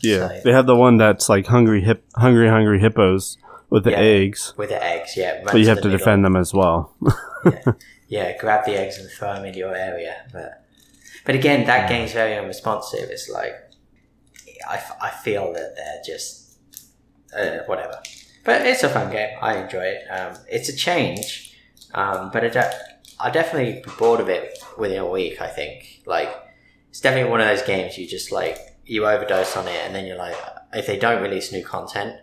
Yeah, 0.02 0.28
So- 0.28 0.40
they 0.44 0.52
have 0.52 0.66
the 0.66 0.76
one 0.76 0.96
that's 0.96 1.28
like 1.28 1.46
hungry 1.46 1.82
hip, 1.82 2.04
hungry 2.16 2.48
hungry 2.48 2.80
hippos 2.80 3.36
with 3.70 3.84
the 3.84 3.92
Yeah. 3.92 3.98
eggs, 3.98 4.52
With 4.56 4.68
the 4.70 4.82
eggs, 4.82 5.16
yeah. 5.16 5.40
but 5.44 5.54
you 5.58 5.68
have 5.68 5.80
to 5.82 5.90
defend 5.90 6.24
them 6.24 6.36
as 6.36 6.52
well. 6.52 6.94
Yeah, 8.08 8.36
grab 8.38 8.64
the 8.64 8.74
eggs 8.76 8.98
and 8.98 9.08
throw 9.08 9.34
them 9.34 9.44
in 9.44 9.54
your 9.54 9.72
area. 9.74 10.16
But 10.32 10.64
but 11.24 11.36
again, 11.36 11.64
that 11.66 11.88
game's 11.88 12.12
very 12.12 12.36
unresponsive. 12.36 13.08
It's 13.08 13.28
like 13.30 13.52
I, 14.68 14.74
f- 14.76 14.96
I 15.00 15.10
feel 15.10 15.52
that 15.52 15.76
they're 15.76 16.02
just 16.04 16.58
uh, 17.36 17.58
whatever. 17.66 18.00
But 18.44 18.66
it's 18.66 18.82
a 18.82 18.88
fun 18.88 19.12
game. 19.12 19.36
I 19.40 19.58
enjoy 19.62 19.84
it. 19.84 20.02
Um, 20.10 20.36
it's 20.48 20.68
a 20.68 20.74
change, 20.74 21.56
um, 21.94 22.30
but 22.32 22.42
it, 22.42 22.52
de- 22.54 22.72
I 23.20 23.30
definitely 23.30 23.74
be 23.84 23.90
bored 23.96 24.18
of 24.18 24.28
it 24.28 24.58
within 24.76 24.98
a 24.98 25.08
week. 25.08 25.40
I 25.40 25.46
think 25.46 26.02
like 26.04 26.30
it's 26.88 27.00
definitely 27.00 27.30
one 27.30 27.40
of 27.40 27.46
those 27.46 27.62
games 27.62 27.96
you 27.96 28.08
just 28.08 28.32
like 28.32 28.58
you 28.84 29.06
overdose 29.06 29.56
on 29.56 29.68
it, 29.68 29.80
and 29.86 29.94
then 29.94 30.04
you're 30.04 30.18
like, 30.18 30.34
if 30.72 30.88
they 30.88 30.98
don't 30.98 31.22
release 31.22 31.52
new 31.52 31.64
content, 31.64 32.16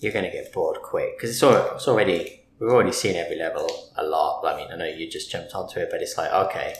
you're 0.00 0.12
gonna 0.12 0.30
get 0.30 0.52
bored 0.52 0.78
quick 0.82 1.16
because 1.16 1.30
it's, 1.30 1.42
al- 1.42 1.74
it's 1.76 1.88
already 1.88 2.42
we've 2.58 2.70
already 2.70 2.92
seen 2.92 3.16
every 3.16 3.36
level 3.36 3.68
a 3.96 4.04
lot. 4.04 4.44
I 4.44 4.56
mean, 4.56 4.68
I 4.72 4.76
know 4.76 4.86
you 4.86 5.08
just 5.08 5.30
jumped 5.30 5.54
onto 5.54 5.80
it, 5.80 5.88
but 5.90 6.02
it's 6.02 6.16
like, 6.16 6.32
okay, 6.32 6.74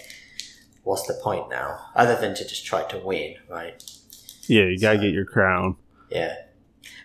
what's 0.82 1.06
the 1.06 1.18
point 1.22 1.48
now? 1.50 1.78
Other 1.94 2.16
than 2.16 2.34
to 2.34 2.46
just 2.46 2.64
try 2.64 2.82
to 2.84 2.98
win, 2.98 3.36
right? 3.48 3.82
Yeah, 4.46 4.64
you 4.64 4.78
gotta 4.78 4.98
get 4.98 5.12
your 5.12 5.26
crown. 5.26 5.76
Yeah. 6.10 6.34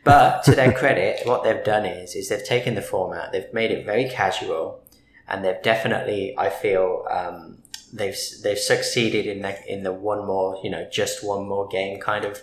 But 0.03 0.43
to 0.43 0.51
their 0.51 0.71
credit, 0.71 1.25
what 1.25 1.43
they've 1.43 1.63
done 1.63 1.85
is 1.85 2.15
is 2.15 2.29
they've 2.29 2.43
taken 2.43 2.75
the 2.75 2.81
format, 2.81 3.31
they've 3.31 3.53
made 3.53 3.71
it 3.71 3.85
very 3.85 4.09
casual, 4.09 4.83
and 5.27 5.43
they've 5.43 5.61
definitely, 5.61 6.35
I 6.37 6.49
feel, 6.49 7.05
um, 7.09 7.59
they've 7.91 8.17
they've 8.43 8.57
succeeded 8.57 9.25
in 9.25 9.41
the 9.41 9.71
in 9.71 9.83
the 9.83 9.93
one 9.93 10.25
more, 10.25 10.59
you 10.63 10.69
know, 10.69 10.87
just 10.91 11.23
one 11.23 11.47
more 11.47 11.67
game 11.67 11.99
kind 11.99 12.25
of 12.25 12.41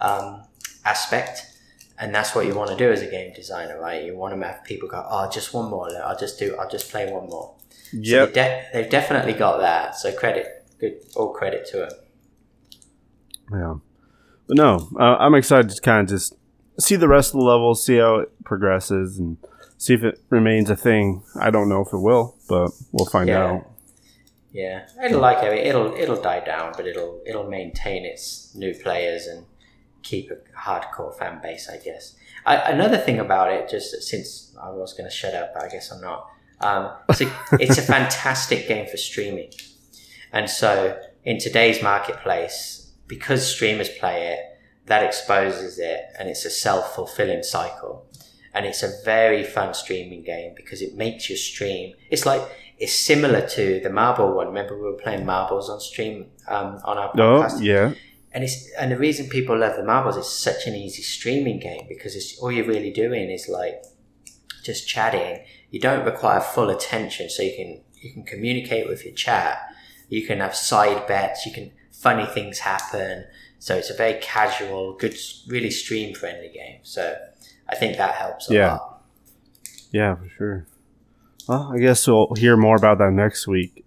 um, 0.00 0.42
aspect. 0.84 1.46
And 1.98 2.14
that's 2.14 2.34
what 2.34 2.46
you 2.46 2.54
want 2.54 2.70
to 2.70 2.76
do 2.76 2.90
as 2.92 3.00
a 3.02 3.10
game 3.10 3.32
designer, 3.32 3.80
right? 3.80 4.04
You 4.04 4.16
want 4.16 4.38
to 4.38 4.46
have 4.46 4.62
people 4.64 4.88
go, 4.88 5.04
"Oh, 5.08 5.30
just 5.30 5.54
one 5.54 5.70
more. 5.70 5.88
I'll 6.04 6.16
just 6.18 6.38
do. 6.38 6.54
I'll 6.58 6.68
just 6.68 6.90
play 6.90 7.10
one 7.10 7.28
more." 7.28 7.54
So 7.90 8.26
they 8.26 8.32
de- 8.32 8.64
they've 8.72 8.90
definitely 8.90 9.32
got 9.32 9.58
that. 9.60 9.96
So 9.96 10.12
credit, 10.12 10.66
good, 10.78 10.98
all 11.16 11.32
credit 11.32 11.66
to 11.68 11.84
it. 11.84 11.92
Yeah. 13.50 13.76
But 14.46 14.56
no, 14.56 14.88
uh, 14.98 15.16
I'm 15.18 15.34
excited 15.34 15.70
to 15.70 15.80
kind 15.80 16.02
of 16.02 16.08
just 16.08 16.34
see 16.78 16.96
the 16.96 17.08
rest 17.08 17.34
of 17.34 17.40
the 17.40 17.46
levels, 17.46 17.84
see 17.84 17.96
how 17.96 18.16
it 18.16 18.30
progresses, 18.44 19.18
and 19.18 19.38
see 19.78 19.94
if 19.94 20.04
it 20.04 20.20
remains 20.30 20.68
a 20.70 20.76
thing. 20.76 21.22
I 21.40 21.50
don't 21.50 21.68
know 21.68 21.80
if 21.80 21.92
it 21.92 21.98
will, 21.98 22.36
but 22.48 22.70
we'll 22.92 23.06
find 23.06 23.28
Yeah. 23.28 23.46
out. 23.46 23.70
Yeah, 24.52 24.86
it'll 25.04 25.20
like 25.20 25.42
it'll 25.44 25.94
it'll 25.94 26.20
die 26.20 26.40
down, 26.40 26.72
but 26.76 26.86
it'll 26.86 27.20
it'll 27.26 27.48
maintain 27.48 28.04
its 28.04 28.54
new 28.54 28.74
players 28.74 29.26
and 29.26 29.44
keep 30.02 30.30
a 30.30 30.36
hardcore 30.58 31.16
fan 31.16 31.40
base, 31.42 31.68
I 31.68 31.78
guess. 31.78 32.16
I, 32.44 32.56
another 32.70 32.98
thing 32.98 33.18
about 33.18 33.52
it, 33.52 33.68
just 33.68 34.02
since 34.02 34.54
I 34.60 34.70
was 34.70 34.92
going 34.92 35.08
to 35.08 35.14
shut 35.14 35.34
up, 35.34 35.52
but 35.54 35.64
I 35.64 35.68
guess 35.68 35.90
I'm 35.90 36.00
not. 36.00 36.30
Um, 36.60 36.90
it's, 37.08 37.20
a, 37.20 37.32
it's 37.60 37.78
a 37.78 37.82
fantastic 37.82 38.68
game 38.68 38.86
for 38.88 38.96
streaming, 38.96 39.50
and 40.32 40.48
so 40.48 40.98
in 41.24 41.38
today's 41.38 41.82
marketplace, 41.82 42.92
because 43.06 43.46
streamers 43.46 43.88
play 43.88 44.28
it, 44.28 44.58
that 44.86 45.02
exposes 45.02 45.78
it, 45.78 46.00
and 46.18 46.28
it's 46.28 46.44
a 46.44 46.50
self 46.50 46.94
fulfilling 46.94 47.42
cycle. 47.42 48.06
And 48.54 48.64
it's 48.64 48.82
a 48.82 48.90
very 49.04 49.44
fun 49.44 49.74
streaming 49.74 50.22
game 50.22 50.54
because 50.56 50.80
it 50.80 50.94
makes 50.94 51.28
your 51.28 51.36
stream. 51.36 51.92
It's 52.10 52.24
like 52.24 52.40
it's 52.78 52.94
similar 52.94 53.46
to 53.48 53.80
the 53.80 53.90
marble 53.90 54.34
one. 54.34 54.46
Remember 54.46 54.76
we 54.76 54.84
were 54.84 54.94
playing 54.94 55.26
marbles 55.26 55.68
on 55.68 55.80
stream 55.80 56.26
um, 56.48 56.80
on 56.84 56.96
our 56.96 57.12
podcast? 57.12 57.56
Oh, 57.56 57.60
yeah. 57.60 57.92
And 58.36 58.44
it's 58.44 58.70
and 58.78 58.92
the 58.92 58.98
reason 58.98 59.30
people 59.30 59.56
love 59.56 59.76
the 59.76 59.82
marbles 59.82 60.18
is 60.18 60.28
such 60.28 60.66
an 60.66 60.74
easy 60.74 61.00
streaming 61.00 61.58
game 61.58 61.86
because 61.88 62.14
it's 62.14 62.38
all 62.38 62.52
you're 62.52 62.66
really 62.66 62.92
doing 62.92 63.30
is 63.30 63.48
like 63.48 63.82
just 64.62 64.86
chatting. 64.86 65.42
You 65.70 65.80
don't 65.80 66.04
require 66.04 66.42
full 66.42 66.68
attention, 66.68 67.30
so 67.30 67.42
you 67.42 67.56
can 67.56 67.80
you 67.94 68.12
can 68.12 68.24
communicate 68.24 68.88
with 68.88 69.06
your 69.06 69.14
chat. 69.14 69.58
You 70.10 70.26
can 70.26 70.40
have 70.40 70.54
side 70.54 71.06
bets. 71.06 71.46
You 71.46 71.52
can 71.52 71.72
funny 71.90 72.26
things 72.26 72.58
happen. 72.58 73.24
So 73.58 73.74
it's 73.74 73.88
a 73.88 73.94
very 73.94 74.20
casual, 74.20 74.92
good, 74.98 75.16
really 75.48 75.70
stream 75.70 76.14
friendly 76.14 76.50
game. 76.50 76.80
So 76.82 77.16
I 77.70 77.74
think 77.74 77.96
that 77.96 78.16
helps 78.16 78.50
a 78.50 78.54
Yeah. 78.54 78.72
lot. 78.72 79.02
Yeah, 79.92 80.14
for 80.16 80.28
sure. 80.28 80.66
Well, 81.48 81.70
I 81.72 81.78
guess 81.78 82.06
we'll 82.06 82.34
hear 82.36 82.58
more 82.58 82.76
about 82.76 82.98
that 82.98 83.12
next 83.12 83.48
week, 83.48 83.82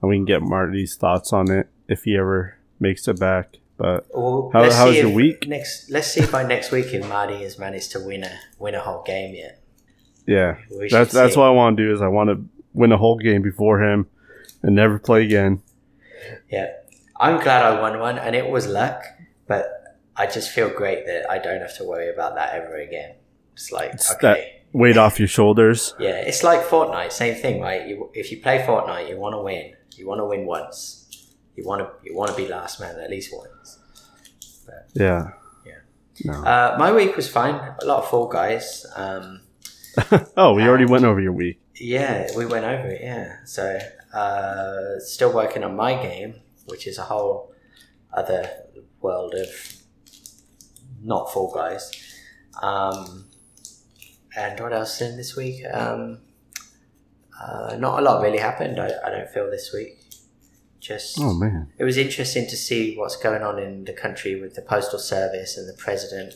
and 0.00 0.08
we 0.08 0.18
can 0.18 0.24
get 0.24 0.40
Marty's 0.40 0.94
thoughts 0.94 1.32
on 1.32 1.50
it 1.50 1.66
if 1.88 2.04
he 2.04 2.16
ever 2.16 2.58
makes 2.78 3.08
it 3.08 3.18
back. 3.18 3.56
But 3.78 4.06
Well, 4.12 4.50
How- 4.52 4.70
how 4.70 4.86
was 4.88 4.96
your 4.96 5.08
week? 5.10 5.46
Next, 5.48 5.88
let's 5.90 6.08
see 6.08 6.20
if 6.20 6.32
by 6.32 6.42
next 6.42 6.70
week 6.72 6.92
if 6.92 7.08
Marty 7.08 7.42
has 7.44 7.58
managed 7.58 7.92
to 7.92 8.00
win 8.00 8.24
a 8.24 8.32
win 8.58 8.74
a 8.74 8.80
whole 8.80 9.02
game 9.04 9.34
yet. 9.34 9.60
yeah, 10.26 10.56
We 10.70 10.88
that's 10.90 11.12
that's 11.12 11.34
see. 11.34 11.38
what 11.40 11.46
I 11.46 11.50
want 11.50 11.76
to 11.76 11.84
do. 11.86 11.92
Is 11.92 12.02
I 12.02 12.08
want 12.08 12.28
to 12.30 12.44
win 12.74 12.90
a 12.92 12.96
whole 12.98 13.16
game 13.16 13.40
before 13.40 13.82
him 13.82 14.08
and 14.62 14.74
never 14.74 14.98
play 14.98 15.22
again. 15.24 15.62
Yeah, 16.50 16.66
I'm 17.18 17.40
glad 17.40 17.64
I 17.64 17.80
won 17.80 18.00
one, 18.00 18.18
and 18.18 18.34
it 18.34 18.50
was 18.50 18.66
luck, 18.66 19.02
but 19.46 19.70
I 20.16 20.26
just 20.26 20.50
feel 20.50 20.68
great 20.70 21.06
that 21.06 21.30
I 21.30 21.38
don't 21.38 21.60
have 21.60 21.76
to 21.76 21.84
worry 21.84 22.10
about 22.12 22.34
that 22.34 22.54
ever 22.54 22.76
again. 22.76 23.14
It's 23.54 23.70
like 23.70 23.94
It's 23.94 24.12
okay, 24.14 24.62
Weight 24.72 24.96
off 24.96 25.18
your 25.20 25.28
shoulders. 25.28 25.94
yeah, 26.00 26.16
it's 26.30 26.42
like 26.42 26.62
Fortnite, 26.66 27.12
same 27.12 27.36
thing, 27.36 27.60
right? 27.60 27.86
You, 27.86 28.10
if 28.12 28.32
you 28.32 28.40
play 28.42 28.58
Fortnite, 28.58 29.08
you 29.08 29.16
want 29.16 29.34
to 29.34 29.40
win. 29.42 29.74
You 29.96 30.06
want 30.08 30.18
to 30.20 30.24
win 30.26 30.44
once. 30.46 31.07
You 31.58 31.64
want 31.64 31.80
to 31.82 31.90
you 32.08 32.14
want 32.14 32.30
to 32.30 32.36
be 32.36 32.46
last 32.46 32.78
man 32.78 33.00
at 33.00 33.10
least 33.10 33.34
once. 33.36 33.80
Yeah. 34.94 35.32
Yeah. 35.66 35.72
No. 36.24 36.44
Uh, 36.44 36.76
my 36.78 36.92
week 36.92 37.16
was 37.16 37.28
fine. 37.28 37.56
A 37.82 37.84
lot 37.84 38.04
of 38.04 38.08
Fall 38.08 38.28
Guys. 38.28 38.86
Um, 38.94 39.40
oh, 40.36 40.54
we 40.54 40.62
already 40.62 40.84
went 40.84 41.04
over 41.04 41.20
your 41.20 41.32
week. 41.32 41.60
Yeah, 41.74 42.28
we 42.36 42.46
went 42.46 42.64
over 42.64 42.86
it. 42.86 43.00
Yeah, 43.02 43.38
so 43.44 43.76
uh, 44.14 45.00
still 45.00 45.34
working 45.34 45.64
on 45.64 45.74
my 45.74 46.00
game, 46.00 46.36
which 46.66 46.86
is 46.86 46.96
a 46.96 47.02
whole 47.02 47.52
other 48.12 48.48
world 49.00 49.34
of 49.34 49.48
not 51.02 51.32
Fall 51.32 51.52
Guys. 51.52 51.90
Um, 52.62 53.26
and 54.36 54.60
what 54.60 54.72
else 54.72 55.00
in 55.00 55.16
this 55.16 55.34
week? 55.34 55.64
Um, 55.72 56.20
uh, 57.40 57.76
not 57.80 57.98
a 57.98 58.02
lot 58.02 58.22
really 58.22 58.38
happened. 58.38 58.78
I, 58.78 58.92
I 59.04 59.10
don't 59.10 59.28
feel 59.28 59.50
this 59.50 59.72
week. 59.74 59.97
Just 60.88 61.18
Oh 61.20 61.34
man. 61.34 61.70
it 61.76 61.84
was 61.84 61.98
interesting 61.98 62.46
to 62.48 62.56
see 62.56 62.96
what's 62.96 63.16
going 63.16 63.42
on 63.42 63.58
in 63.58 63.84
the 63.84 63.92
country 63.92 64.40
with 64.40 64.54
the 64.54 64.62
postal 64.62 64.98
service 64.98 65.58
and 65.58 65.68
the 65.68 65.74
president. 65.76 66.32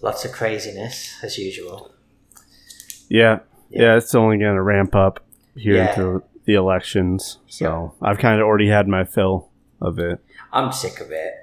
Lots 0.00 0.24
of 0.24 0.32
craziness 0.32 1.14
as 1.22 1.36
usual. 1.36 1.92
Yeah. 3.10 3.40
Yeah. 3.68 3.82
Yeah, 3.82 3.96
it's 3.98 4.14
only 4.14 4.38
going 4.38 4.54
to 4.54 4.62
ramp 4.62 4.94
up 4.94 5.20
here 5.54 5.74
Yeah. 5.76 5.88
until 5.90 6.24
the 6.46 6.54
elections. 6.54 7.38
So 7.48 7.94
I've 8.00 8.16
kind 8.18 8.40
of 8.40 8.46
already 8.46 8.68
had 8.68 8.88
my 8.88 9.04
fill 9.04 9.50
of 9.82 9.98
it. 9.98 10.18
I'm 10.50 10.72
sick 10.72 11.00
of 11.00 11.10
it. 11.10 11.34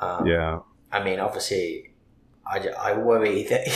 Um, 0.00 0.26
Yeah. 0.26 0.60
I 0.90 1.04
mean, 1.04 1.18
obviously, 1.20 1.90
I, 2.46 2.68
I 2.78 2.96
worry 2.96 3.42
that 3.50 3.68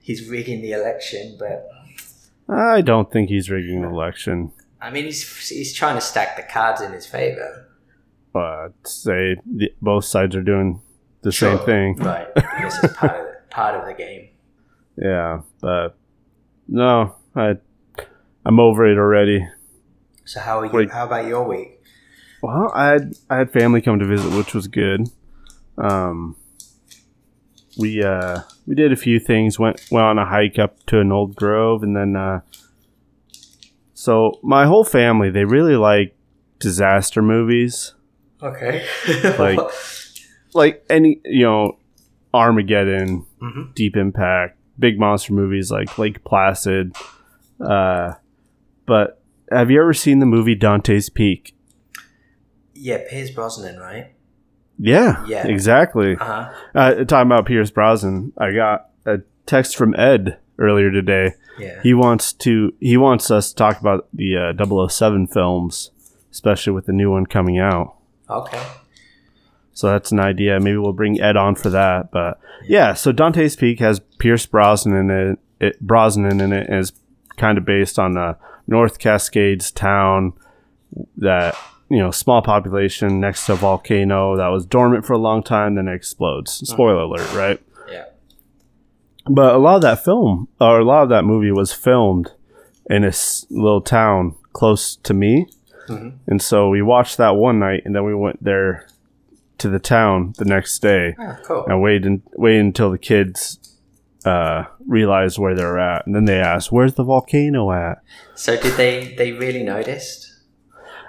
he's 0.00 0.28
rigging 0.28 0.62
the 0.62 0.72
election, 0.72 1.36
but 1.38 1.68
I 2.48 2.80
don't 2.80 3.08
think 3.12 3.28
he's 3.28 3.50
rigging 3.50 3.82
the 3.82 3.88
election. 3.88 4.50
I 4.84 4.90
mean, 4.90 5.04
he's 5.04 5.48
he's 5.48 5.72
trying 5.72 5.94
to 5.94 6.00
stack 6.02 6.36
the 6.36 6.42
cards 6.42 6.82
in 6.82 6.92
his 6.92 7.06
favor. 7.06 7.68
But 8.34 8.72
say 8.84 9.36
the, 9.46 9.72
both 9.80 10.04
sides 10.04 10.36
are 10.36 10.42
doing 10.42 10.82
the 11.22 11.32
same 11.32 11.58
thing. 11.60 11.96
right? 12.00 12.28
this 12.60 12.74
is 12.84 12.92
part 12.92 13.18
of 13.18 13.26
the, 13.26 13.34
part 13.48 13.74
of 13.76 13.86
the 13.86 13.94
game. 13.94 14.28
Yeah, 14.98 15.40
but 15.62 15.96
no, 16.68 17.16
I 17.34 17.56
I'm 18.44 18.60
over 18.60 18.86
it 18.86 18.98
already. 18.98 19.48
So 20.26 20.40
how 20.40 20.60
are 20.60 20.66
you? 20.66 20.72
Wait. 20.72 20.90
How 20.90 21.06
about 21.06 21.26
your 21.26 21.48
week? 21.48 21.80
Well, 22.42 22.70
I 22.74 22.88
had 22.88 23.14
I 23.30 23.38
had 23.38 23.52
family 23.52 23.80
come 23.80 23.98
to 24.00 24.06
visit, 24.06 24.36
which 24.36 24.52
was 24.52 24.68
good. 24.68 25.08
Um, 25.78 26.36
we 27.78 28.02
uh 28.02 28.40
we 28.66 28.74
did 28.74 28.92
a 28.92 28.96
few 28.96 29.18
things. 29.18 29.58
went 29.58 29.82
went 29.90 30.04
on 30.04 30.18
a 30.18 30.26
hike 30.26 30.58
up 30.58 30.84
to 30.86 31.00
an 31.00 31.10
old 31.10 31.36
grove, 31.36 31.82
and 31.82 31.96
then 31.96 32.16
uh, 32.16 32.40
so 33.94 34.38
my 34.42 34.66
whole 34.66 34.84
family 34.84 35.30
they 35.30 35.44
really 35.44 35.76
like 35.76 36.14
disaster 36.58 37.22
movies, 37.22 37.94
Okay. 38.42 38.84
Like- 39.38 39.58
like 40.54 40.84
any 40.90 41.20
you 41.24 41.44
know 41.44 41.78
Armageddon, 42.32 43.26
hmm 43.40 43.62
Deep 43.74 43.96
Impact, 43.96 44.58
big 44.78 44.98
monster 44.98 45.32
movies 45.32 45.70
like 45.70 45.96
Lake 45.98 46.22
Placid. 46.24 46.94
Uh, 47.60 48.14
but 48.86 49.22
have 49.50 49.70
you 49.70 49.80
ever 49.80 49.92
seen 49.94 50.18
the 50.18 50.26
movie 50.26 50.54
Dante's 50.56 51.08
Peak? 51.08 51.56
yeah, 52.74 52.98
Pierce 53.08 53.30
Brosnan, 53.30 53.78
right? 53.78 54.12
Yeah, 54.78 55.24
Yeah. 55.26 55.46
exactly. 55.46 56.16
Uh 56.16 56.24
huh. 56.24 56.52
Uh, 56.74 56.94
talking 57.04 57.28
about 57.30 57.46
Pierce 57.46 57.70
Brosnan, 57.70 58.32
I 58.36 58.50
got 58.52 58.90
a 59.06 59.18
text 59.46 59.76
from 59.76 59.94
Ed 59.94 60.38
earlier 60.58 60.90
today. 60.90 61.34
Yeah. 61.58 61.80
He 61.82 61.94
wants 61.94 62.32
to 62.32 62.74
he 62.80 62.96
wants 62.96 63.30
us 63.30 63.50
to 63.50 63.54
talk 63.54 63.80
about 63.80 64.08
the 64.12 64.54
uh, 64.58 64.88
007 64.88 65.28
films, 65.28 65.90
especially 66.32 66.72
with 66.72 66.86
the 66.86 66.92
new 66.92 67.10
one 67.10 67.26
coming 67.26 67.58
out. 67.58 67.96
Okay. 68.28 68.62
So 69.72 69.88
that's 69.88 70.12
an 70.12 70.20
idea. 70.20 70.60
Maybe 70.60 70.76
we'll 70.76 70.92
bring 70.92 71.20
Ed 71.20 71.36
on 71.36 71.56
for 71.56 71.68
that. 71.70 72.10
But 72.12 72.40
yeah, 72.66 72.94
so 72.94 73.12
Dante's 73.12 73.56
Peak 73.56 73.80
has 73.80 74.00
Pierce 74.18 74.46
Brosnan 74.46 74.96
in 74.96 75.10
it, 75.10 75.38
it 75.60 75.80
Brosnan 75.80 76.40
in 76.40 76.52
it, 76.52 76.68
and 76.68 76.78
is 76.78 76.92
kind 77.36 77.58
of 77.58 77.64
based 77.64 77.98
on 77.98 78.12
the 78.12 78.36
North 78.66 78.98
Cascades 78.98 79.72
town 79.72 80.32
that 81.16 81.56
you 81.90 81.98
know 81.98 82.12
small 82.12 82.40
population 82.40 83.20
next 83.20 83.46
to 83.46 83.54
a 83.54 83.56
volcano 83.56 84.36
that 84.36 84.48
was 84.48 84.64
dormant 84.64 85.04
for 85.04 85.12
a 85.12 85.18
long 85.18 85.42
time, 85.42 85.74
then 85.74 85.88
it 85.88 85.94
explodes. 85.94 86.52
Spoiler 86.52 87.02
alert, 87.02 87.32
right? 87.34 87.60
But 89.28 89.54
a 89.54 89.58
lot 89.58 89.76
of 89.76 89.82
that 89.82 90.04
film, 90.04 90.48
or 90.60 90.80
a 90.80 90.84
lot 90.84 91.02
of 91.04 91.08
that 91.10 91.24
movie, 91.24 91.50
was 91.50 91.72
filmed 91.72 92.32
in 92.90 93.04
a 93.04 93.08
s- 93.08 93.46
little 93.50 93.80
town 93.80 94.34
close 94.52 94.96
to 94.96 95.14
me, 95.14 95.48
Mhm. 95.88 96.14
and 96.26 96.42
so 96.42 96.68
we 96.68 96.82
watched 96.82 97.16
that 97.16 97.36
one 97.36 97.58
night, 97.58 97.82
and 97.84 97.94
then 97.94 98.04
we 98.04 98.14
went 98.14 98.42
there 98.44 98.86
to 99.58 99.68
the 99.68 99.78
town 99.78 100.34
the 100.38 100.44
next 100.44 100.80
day 100.80 101.14
Ah, 101.18 101.38
cool. 101.44 101.64
and 101.66 101.80
waited 101.80 102.20
waited 102.36 102.64
until 102.66 102.90
the 102.90 102.98
kids 102.98 103.58
uh, 104.26 104.64
realized 104.88 105.38
where 105.38 105.54
they're 105.54 105.78
at, 105.78 106.06
and 106.06 106.14
then 106.14 106.24
they 106.24 106.38
asked, 106.40 106.72
"Where's 106.72 106.94
the 106.94 107.04
volcano 107.04 107.72
at?" 107.72 107.98
So 108.34 108.56
did 108.60 108.72
they? 108.78 109.14
They 109.18 109.32
really 109.32 109.62
noticed. 109.62 110.32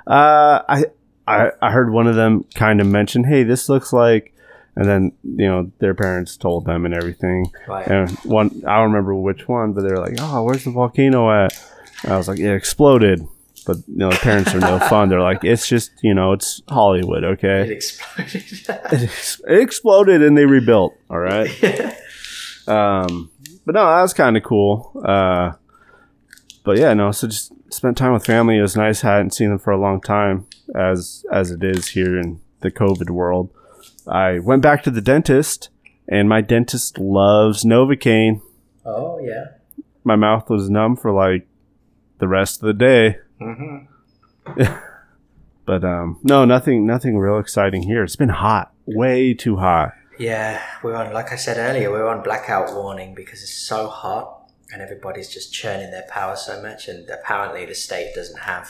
Uh, 0.05 0.61
I 0.67 0.85
I 1.27 1.51
I 1.61 1.71
heard 1.71 1.91
one 1.91 2.07
of 2.07 2.15
them 2.15 2.43
kind 2.55 2.79
of 2.81 2.87
mention, 2.87 3.23
"Hey, 3.23 3.43
this 3.43 3.69
looks 3.69 3.91
like," 3.93 4.33
and 4.75 4.85
then 4.85 5.11
you 5.23 5.47
know 5.47 5.71
their 5.79 5.93
parents 5.93 6.37
told 6.37 6.65
them 6.65 6.85
and 6.85 6.93
everything. 6.93 7.51
Right. 7.67 7.87
And 7.87 8.09
one, 8.19 8.63
I 8.67 8.77
don't 8.77 8.91
remember 8.91 9.15
which 9.15 9.47
one, 9.47 9.73
but 9.73 9.81
they're 9.83 9.97
like, 9.97 10.15
"Oh, 10.19 10.43
where's 10.43 10.63
the 10.63 10.71
volcano 10.71 11.31
at?" 11.31 11.53
And 12.03 12.13
I 12.13 12.17
was 12.17 12.27
like, 12.27 12.39
"It 12.39 12.53
exploded." 12.53 13.25
But 13.65 13.77
you 13.87 13.97
know, 13.97 14.11
the 14.11 14.17
parents 14.17 14.53
are 14.53 14.59
no 14.59 14.77
fun. 14.89 15.09
They're 15.09 15.21
like, 15.21 15.43
"It's 15.43 15.67
just 15.67 15.91
you 16.03 16.13
know, 16.13 16.33
it's 16.33 16.61
Hollywood, 16.69 17.23
It 17.23 17.27
okay." 17.43 17.71
exploded. 17.71 18.43
It, 18.93 19.03
ex- 19.03 19.41
it 19.47 19.59
exploded 19.59 20.21
and 20.21 20.37
they 20.37 20.45
rebuilt. 20.45 20.93
All 21.09 21.19
right. 21.19 21.49
Um, 22.67 23.29
but 23.65 23.75
no, 23.75 23.85
that 23.85 24.01
was 24.01 24.13
kind 24.13 24.35
of 24.35 24.43
cool. 24.43 24.91
Uh, 25.07 25.51
but 26.63 26.77
yeah, 26.79 26.93
no. 26.95 27.11
So 27.11 27.27
just 27.27 27.51
spent 27.71 27.95
time 27.97 28.13
with 28.13 28.25
family. 28.25 28.57
It 28.57 28.61
was 28.63 28.75
nice. 28.75 29.01
hadn't 29.01 29.35
seen 29.35 29.49
them 29.49 29.59
for 29.59 29.71
a 29.71 29.77
long 29.79 30.01
time, 30.01 30.47
as 30.75 31.23
as 31.31 31.51
it 31.51 31.63
is 31.63 31.89
here 31.89 32.17
in 32.19 32.41
the 32.61 32.71
COVID 32.71 33.11
world. 33.11 33.51
I 34.07 34.39
went 34.39 34.61
back 34.61 34.83
to 34.83 34.91
the 34.91 35.01
dentist, 35.01 35.69
and 36.07 36.29
my 36.29 36.41
dentist 36.41 36.97
loves 36.99 37.63
Novocaine. 37.63 38.41
oh 38.85 39.19
yeah. 39.19 39.45
My 40.03 40.15
mouth 40.15 40.49
was 40.49 40.69
numb 40.69 40.95
for 40.95 41.11
like 41.11 41.47
the 42.19 42.27
rest 42.27 42.61
of 42.61 42.67
the 42.67 42.73
day. 42.73 43.17
hmm 43.39 43.77
But 45.65 45.83
um, 45.83 46.19
no, 46.21 46.45
nothing, 46.45 46.85
nothing 46.85 47.17
real 47.17 47.39
exciting 47.39 47.81
here. 47.81 48.03
It's 48.03 48.15
been 48.15 48.29
hot, 48.29 48.71
way 48.85 49.33
too 49.33 49.57
hot. 49.57 49.93
Yeah, 50.19 50.61
we're 50.83 50.93
on. 50.93 51.11
Like 51.11 51.31
I 51.31 51.37
said 51.37 51.57
earlier, 51.57 51.89
we're 51.89 52.07
on 52.07 52.21
blackout 52.21 52.75
warning 52.75 53.15
because 53.15 53.41
it's 53.41 53.57
so 53.57 53.87
hot 53.87 54.43
and 54.71 54.81
everybody's 54.81 55.27
just 55.27 55.51
churning 55.53 55.89
their 55.89 56.05
power 56.07 56.35
so 56.35 56.61
much, 56.61 56.87
and 56.87 57.09
apparently 57.09 57.65
the 57.65 57.73
state 57.73 58.13
doesn't 58.13 58.41
have 58.41 58.69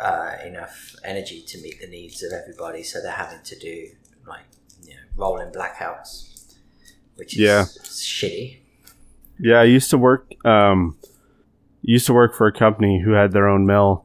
uh, 0.00 0.36
enough 0.44 0.96
energy 1.04 1.42
to 1.46 1.60
meet 1.62 1.80
the 1.80 1.86
needs 1.86 2.22
of 2.24 2.32
everybody, 2.32 2.82
so 2.82 3.00
they're 3.00 3.12
having 3.12 3.42
to 3.44 3.58
do 3.58 3.90
like 4.26 4.44
you 4.82 4.90
know 4.94 5.00
rolling 5.16 5.50
blackouts, 5.52 6.54
which 7.16 7.34
is 7.34 7.40
Yeah. 7.40 7.64
shitty. 7.64 8.58
Yeah, 9.38 9.60
I 9.60 9.64
used 9.64 9.90
to 9.90 9.98
work 9.98 10.32
um 10.44 10.96
used 11.82 12.06
to 12.06 12.12
work 12.14 12.34
for 12.34 12.46
a 12.46 12.52
company 12.52 13.00
who 13.02 13.12
had 13.12 13.32
their 13.32 13.48
own 13.48 13.66
mill 13.66 14.04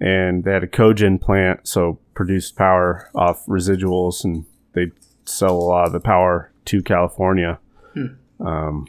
and 0.00 0.44
they 0.44 0.52
had 0.52 0.62
a 0.64 0.66
cogen 0.68 1.20
plant, 1.20 1.66
so 1.66 1.98
produced 2.14 2.54
power 2.56 3.08
off 3.14 3.44
residuals 3.46 4.24
and 4.24 4.44
they'd 4.74 4.92
sell 5.24 5.56
a 5.56 5.64
lot 5.72 5.86
of 5.86 5.92
the 5.92 6.00
power 6.00 6.52
to 6.66 6.82
California. 6.82 7.58
Hmm. 7.94 8.06
Um 8.46 8.86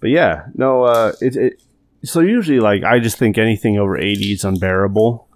but 0.00 0.10
yeah, 0.10 0.46
no 0.54 0.82
uh 0.84 1.12
it, 1.20 1.36
it 1.36 1.62
so 2.04 2.18
usually 2.20 2.58
like 2.58 2.82
I 2.82 2.98
just 2.98 3.16
think 3.16 3.38
anything 3.38 3.78
over 3.78 3.96
80 3.96 4.32
is 4.32 4.44
unbearable. 4.44 5.28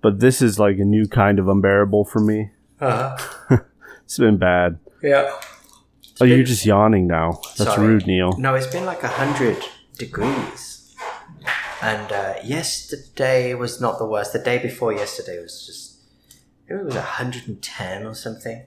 But 0.00 0.20
this 0.20 0.40
is 0.40 0.60
like 0.60 0.78
a 0.78 0.84
new 0.84 1.06
kind 1.08 1.40
of 1.40 1.48
unbearable 1.48 2.04
for 2.04 2.20
me. 2.20 2.50
Uh-huh. 2.80 3.56
It's 4.08 4.16
been 4.16 4.38
bad. 4.38 4.78
Yeah. 5.02 5.30
Oh, 6.18 6.24
you're 6.24 6.42
just 6.42 6.64
yawning 6.64 7.06
now. 7.06 7.42
That's 7.58 7.74
Sorry. 7.74 7.86
rude, 7.88 8.06
Neil. 8.06 8.32
No, 8.38 8.54
it's 8.54 8.66
been 8.66 8.86
like 8.86 9.02
a 9.02 9.08
hundred 9.08 9.62
degrees, 9.98 10.96
and 11.82 12.10
uh, 12.10 12.36
yesterday 12.42 13.52
was 13.52 13.82
not 13.82 13.98
the 13.98 14.06
worst. 14.06 14.32
The 14.32 14.38
day 14.38 14.56
before 14.56 14.94
yesterday 14.94 15.38
was 15.42 15.66
just 15.66 15.98
it 16.66 16.82
was 16.82 16.94
hundred 16.96 17.48
and 17.48 17.60
ten 17.62 18.06
or 18.06 18.14
something. 18.14 18.64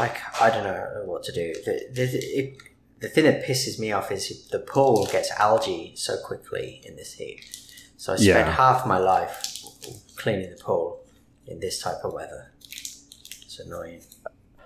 Like 0.00 0.16
I 0.40 0.48
don't 0.48 0.64
know 0.64 1.02
what 1.04 1.24
to 1.24 1.32
do. 1.32 1.52
The, 1.66 1.86
the, 1.92 2.04
it, 2.40 2.56
the 3.00 3.08
thing 3.10 3.24
that 3.24 3.44
pisses 3.44 3.78
me 3.78 3.92
off 3.92 4.10
is 4.10 4.48
the 4.48 4.60
pool 4.60 5.06
gets 5.12 5.30
algae 5.32 5.92
so 5.94 6.16
quickly 6.24 6.80
in 6.86 6.96
this 6.96 7.12
heat. 7.12 7.44
So 7.98 8.14
I 8.14 8.16
spent 8.16 8.28
Yeah. 8.48 8.50
half 8.50 8.86
my 8.86 8.96
life 8.96 9.62
cleaning 10.16 10.48
the 10.48 10.56
pool 10.56 11.04
in 11.46 11.60
this 11.60 11.82
type 11.82 11.98
of 12.02 12.14
weather. 12.14 12.50
It's 12.62 13.60
annoying. 13.60 14.00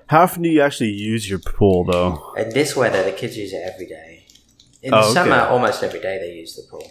How 0.09 0.23
often 0.23 0.42
do 0.42 0.49
you 0.49 0.62
actually 0.62 0.90
use 0.90 1.29
your 1.29 1.38
pool 1.38 1.85
though? 1.85 2.33
In 2.37 2.51
this 2.51 2.75
weather, 2.75 3.03
the 3.05 3.12
kids 3.12 3.37
use 3.37 3.53
it 3.53 3.62
every 3.73 3.87
day. 3.87 4.27
In 4.83 4.90
the 4.90 4.97
Oh, 4.97 5.01
okay. 5.05 5.12
summer, 5.12 5.40
almost 5.49 5.83
every 5.83 6.01
day 6.01 6.18
they 6.18 6.33
use 6.35 6.55
the 6.57 6.62
pool. 6.71 6.90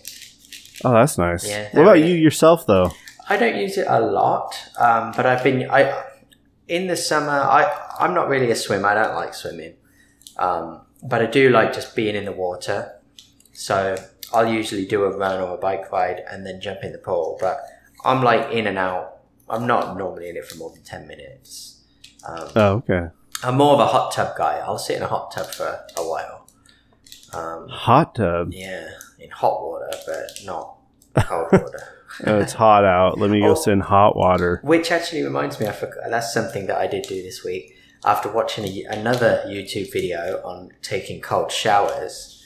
Oh, 0.85 0.91
that's 0.93 1.17
nice. 1.17 1.47
Yeah, 1.47 1.69
what 1.73 1.81
about 1.81 1.99
you 1.99 2.13
yourself, 2.13 2.67
though? 2.67 2.91
I 3.29 3.37
don't 3.37 3.55
use 3.57 3.77
it 3.77 3.87
a 3.89 3.99
lot, 3.99 4.53
um, 4.79 5.11
but 5.15 5.25
I've 5.25 5.43
been 5.43 5.69
I 5.69 6.03
in 6.67 6.87
the 6.87 6.95
summer. 6.95 7.31
I 7.31 7.65
I'm 7.99 8.13
not 8.13 8.29
really 8.29 8.51
a 8.51 8.55
swimmer. 8.55 8.87
I 8.89 8.93
don't 8.93 9.15
like 9.15 9.33
swimming, 9.33 9.73
um, 10.37 10.81
but 11.01 11.21
I 11.21 11.25
do 11.25 11.49
like 11.49 11.73
just 11.73 11.95
being 11.95 12.15
in 12.15 12.25
the 12.25 12.31
water. 12.31 12.93
So 13.53 13.95
I'll 14.31 14.47
usually 14.47 14.85
do 14.85 15.03
a 15.05 15.17
run 15.17 15.41
or 15.41 15.55
a 15.55 15.57
bike 15.57 15.91
ride 15.91 16.21
and 16.29 16.45
then 16.45 16.61
jump 16.61 16.83
in 16.83 16.91
the 16.91 16.99
pool. 16.99 17.37
But 17.39 17.57
I'm 18.05 18.21
like 18.21 18.51
in 18.51 18.67
and 18.67 18.77
out. 18.77 19.15
I'm 19.49 19.65
not 19.65 19.97
normally 19.97 20.29
in 20.29 20.37
it 20.37 20.45
for 20.45 20.55
more 20.57 20.69
than 20.69 20.83
ten 20.83 21.07
minutes. 21.07 21.76
Um, 22.27 22.49
Oh, 22.55 22.73
okay. 22.77 23.07
I'm 23.43 23.55
more 23.55 23.73
of 23.73 23.79
a 23.79 23.85
hot 23.87 24.11
tub 24.11 24.35
guy. 24.37 24.57
I'll 24.59 24.77
sit 24.79 24.97
in 24.97 25.03
a 25.03 25.07
hot 25.07 25.31
tub 25.31 25.47
for 25.47 25.79
a 25.95 26.01
while. 26.01 26.47
Um, 27.33 27.67
Hot 27.69 28.15
tub. 28.15 28.51
Yeah, 28.53 28.89
in 29.19 29.29
hot 29.29 29.61
water, 29.61 29.91
but 30.05 30.29
not 30.45 30.77
cold 31.25 31.47
water. 31.51 31.79
Oh, 32.25 32.39
it's 32.39 32.53
hot 32.53 32.83
out. 32.85 33.19
Let 33.19 33.29
me 33.29 33.41
go 33.41 33.51
Oh. 33.51 33.53
sit 33.55 33.73
in 33.73 33.81
hot 33.81 34.15
water. 34.15 34.59
Which 34.63 34.91
actually 34.91 35.21
reminds 35.23 35.59
me, 35.59 35.67
I 35.67 35.71
forgot, 35.73 36.09
that's 36.09 36.33
something 36.33 36.65
that 36.67 36.77
I 36.77 36.87
did 36.87 37.03
do 37.03 37.21
this 37.21 37.43
week. 37.43 37.75
After 38.05 38.31
watching 38.31 38.65
a, 38.65 38.83
another 38.85 39.43
YouTube 39.45 39.91
video 39.91 40.41
on 40.43 40.71
taking 40.81 41.21
cold 41.21 41.51
showers, 41.51 42.43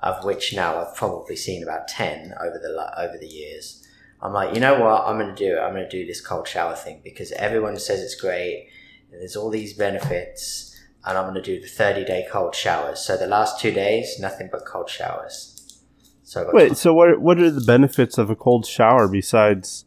of 0.00 0.24
which 0.24 0.52
now 0.54 0.78
I've 0.78 0.94
probably 0.96 1.36
seen 1.36 1.62
about 1.62 1.86
ten 1.88 2.34
over 2.38 2.58
the 2.58 2.92
over 3.00 3.16
the 3.16 3.26
years. 3.28 3.86
I'm 4.20 4.32
like, 4.34 4.52
you 4.54 4.60
know 4.60 4.80
what? 4.80 5.04
I'm 5.06 5.16
going 5.18 5.34
to 5.34 5.48
do 5.48 5.56
it. 5.56 5.60
I'm 5.60 5.72
going 5.74 5.88
to 5.88 5.88
do 5.88 6.04
this 6.04 6.20
cold 6.20 6.46
shower 6.48 6.74
thing 6.74 7.00
because 7.04 7.30
everyone 7.32 7.78
says 7.78 8.00
it's 8.02 8.20
great. 8.20 8.68
And 9.14 9.22
there's 9.22 9.36
all 9.36 9.48
these 9.48 9.74
benefits, 9.74 10.76
and 11.06 11.16
I'm 11.16 11.30
going 11.30 11.40
to 11.40 11.42
do 11.42 11.60
the 11.60 11.68
30 11.68 12.04
day 12.04 12.26
cold 12.28 12.52
showers. 12.56 12.98
So 12.98 13.16
the 13.16 13.28
last 13.28 13.60
two 13.60 13.70
days, 13.70 14.18
nothing 14.18 14.48
but 14.50 14.66
cold 14.66 14.90
showers. 14.90 15.80
So 16.24 16.50
Wait, 16.52 16.76
so 16.76 16.92
what? 16.92 17.20
What 17.20 17.38
are 17.38 17.50
the 17.50 17.60
benefits 17.60 18.18
of 18.18 18.28
a 18.28 18.34
cold 18.34 18.66
shower 18.66 19.06
besides? 19.06 19.84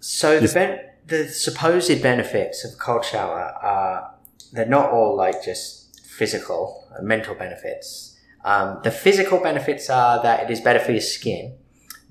So 0.00 0.38
the 0.38 0.52
ben- 0.52 0.80
the 1.06 1.28
supposed 1.28 2.02
benefits 2.02 2.66
of 2.66 2.72
a 2.74 2.76
cold 2.76 3.06
shower 3.06 3.54
are 3.62 4.14
they're 4.52 4.66
not 4.66 4.90
all 4.90 5.16
like 5.16 5.42
just 5.42 6.04
physical 6.04 6.86
uh, 6.94 7.02
mental 7.02 7.34
benefits. 7.34 8.18
Um, 8.44 8.80
the 8.84 8.90
physical 8.90 9.38
benefits 9.40 9.88
are 9.88 10.22
that 10.22 10.44
it 10.44 10.50
is 10.50 10.60
better 10.60 10.80
for 10.80 10.92
your 10.92 11.00
skin 11.00 11.56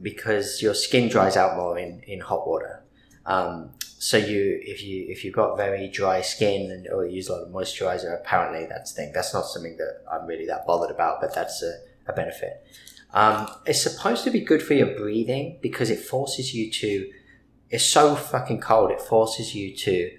because 0.02 0.64
your 0.64 0.74
skin 0.74 1.10
dries 1.10 1.38
out 1.38 1.56
more 1.56 1.78
in, 1.78 2.02
in 2.08 2.22
hot 2.22 2.48
water. 2.48 2.84
Um, 3.26 3.72
so 4.00 4.16
you 4.16 4.58
if 4.64 4.82
you 4.82 5.06
if 5.10 5.26
you've 5.26 5.36
got 5.36 5.58
very 5.58 5.90
dry 5.90 6.22
skin 6.22 6.72
and 6.72 6.88
or 6.88 7.06
you 7.06 7.18
use 7.18 7.28
a 7.28 7.34
lot 7.34 7.44
of 7.44 7.50
moisturizer, 7.50 8.18
apparently 8.18 8.66
that's 8.66 8.94
thing. 8.94 9.12
That's 9.14 9.34
not 9.34 9.46
something 9.46 9.76
that 9.76 10.04
I'm 10.10 10.26
really 10.26 10.46
that 10.48 10.66
bothered 10.66 10.90
about, 10.90 11.20
but 11.20 11.36
that's 11.36 11.62
a, 11.62 11.74
a 12.08 12.14
benefit. 12.14 12.66
Um, 13.14 13.50
it's 13.66 13.82
supposed 13.82 14.24
to 14.24 14.32
be 14.32 14.40
good 14.40 14.64
for 14.64 14.74
your 14.74 14.96
breathing 14.98 15.60
because 15.62 15.90
it 15.90 16.00
forces 16.00 16.56
you 16.56 16.72
to 16.72 17.12
it's 17.70 17.84
so 17.84 18.16
fucking 18.16 18.62
cold. 18.62 18.92
It 18.92 19.02
forces 19.02 19.54
you 19.54 19.76
to 19.76 20.12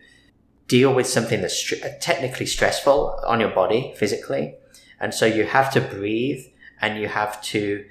deal 0.68 0.92
with 0.92 1.06
something 1.06 1.40
that's 1.40 1.72
technically 2.00 2.46
stressful 2.46 3.18
on 3.26 3.40
your 3.40 3.50
body 3.50 3.94
physically. 3.96 4.56
And 5.00 5.14
so 5.14 5.24
you 5.24 5.44
have 5.44 5.72
to 5.72 5.80
breathe 5.80 6.44
and 6.82 7.00
you 7.00 7.08
have 7.08 7.40
to 7.44 7.86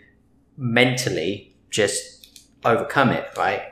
mentally 0.56 1.56
just 1.72 2.48
overcome 2.64 3.10
it, 3.10 3.28
right? 3.36 3.64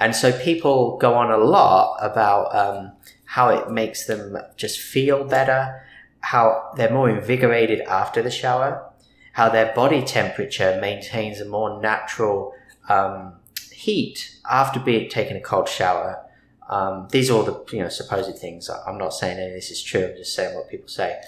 And 0.00 0.16
so 0.16 0.32
people 0.32 0.96
go 0.96 1.14
on 1.14 1.30
a 1.30 1.36
lot 1.36 1.98
about 2.00 2.54
um, 2.56 2.92
how 3.26 3.50
it 3.50 3.70
makes 3.70 4.06
them 4.06 4.36
just 4.56 4.80
feel 4.80 5.24
better, 5.24 5.84
how 6.20 6.72
they're 6.76 6.92
more 6.92 7.10
invigorated 7.10 7.82
after 7.82 8.22
the 8.22 8.30
shower, 8.30 8.90
how 9.34 9.50
their 9.50 9.74
body 9.74 10.02
temperature 10.02 10.78
maintains 10.80 11.40
a 11.40 11.44
more 11.44 11.80
natural 11.82 12.54
um, 12.88 13.34
heat 13.70 14.36
after 14.50 14.80
being 14.80 15.08
taking 15.10 15.36
a 15.36 15.40
cold 15.40 15.68
shower. 15.68 16.24
Um, 16.70 17.08
these 17.10 17.30
are 17.30 17.34
all 17.34 17.42
the 17.42 17.64
you 17.76 17.82
know 17.82 17.88
supposed 17.90 18.38
things. 18.38 18.70
I'm 18.70 18.96
not 18.96 19.12
saying 19.12 19.38
any 19.38 19.48
of 19.48 19.52
this 19.52 19.70
is 19.70 19.82
true. 19.82 20.06
I'm 20.06 20.16
just 20.16 20.34
saying 20.34 20.54
what 20.54 20.68
people 20.70 20.88
say. 20.88 21.20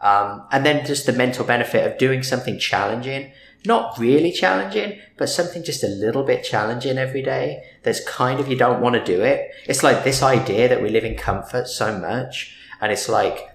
Um, 0.00 0.44
and 0.50 0.64
then 0.64 0.86
just 0.86 1.06
the 1.06 1.12
mental 1.12 1.44
benefit 1.44 1.90
of 1.90 1.98
doing 1.98 2.22
something 2.22 2.58
challenging, 2.58 3.32
not 3.66 3.98
really 3.98 4.32
challenging, 4.32 4.98
but 5.18 5.28
something 5.28 5.62
just 5.62 5.84
a 5.84 5.88
little 5.88 6.22
bit 6.22 6.44
challenging 6.44 6.98
every 6.98 7.22
day. 7.22 7.62
That's 7.82 8.02
kind 8.08 8.40
of 8.40 8.48
you 8.48 8.56
don't 8.56 8.80
want 8.80 8.94
to 8.94 9.04
do 9.04 9.22
it. 9.22 9.50
It's 9.66 9.82
like 9.82 10.04
this 10.04 10.22
idea 10.22 10.68
that 10.68 10.82
we 10.82 10.88
live 10.88 11.04
in 11.04 11.16
comfort 11.16 11.68
so 11.68 11.98
much, 11.98 12.56
and 12.80 12.90
it's 12.90 13.08
like 13.08 13.50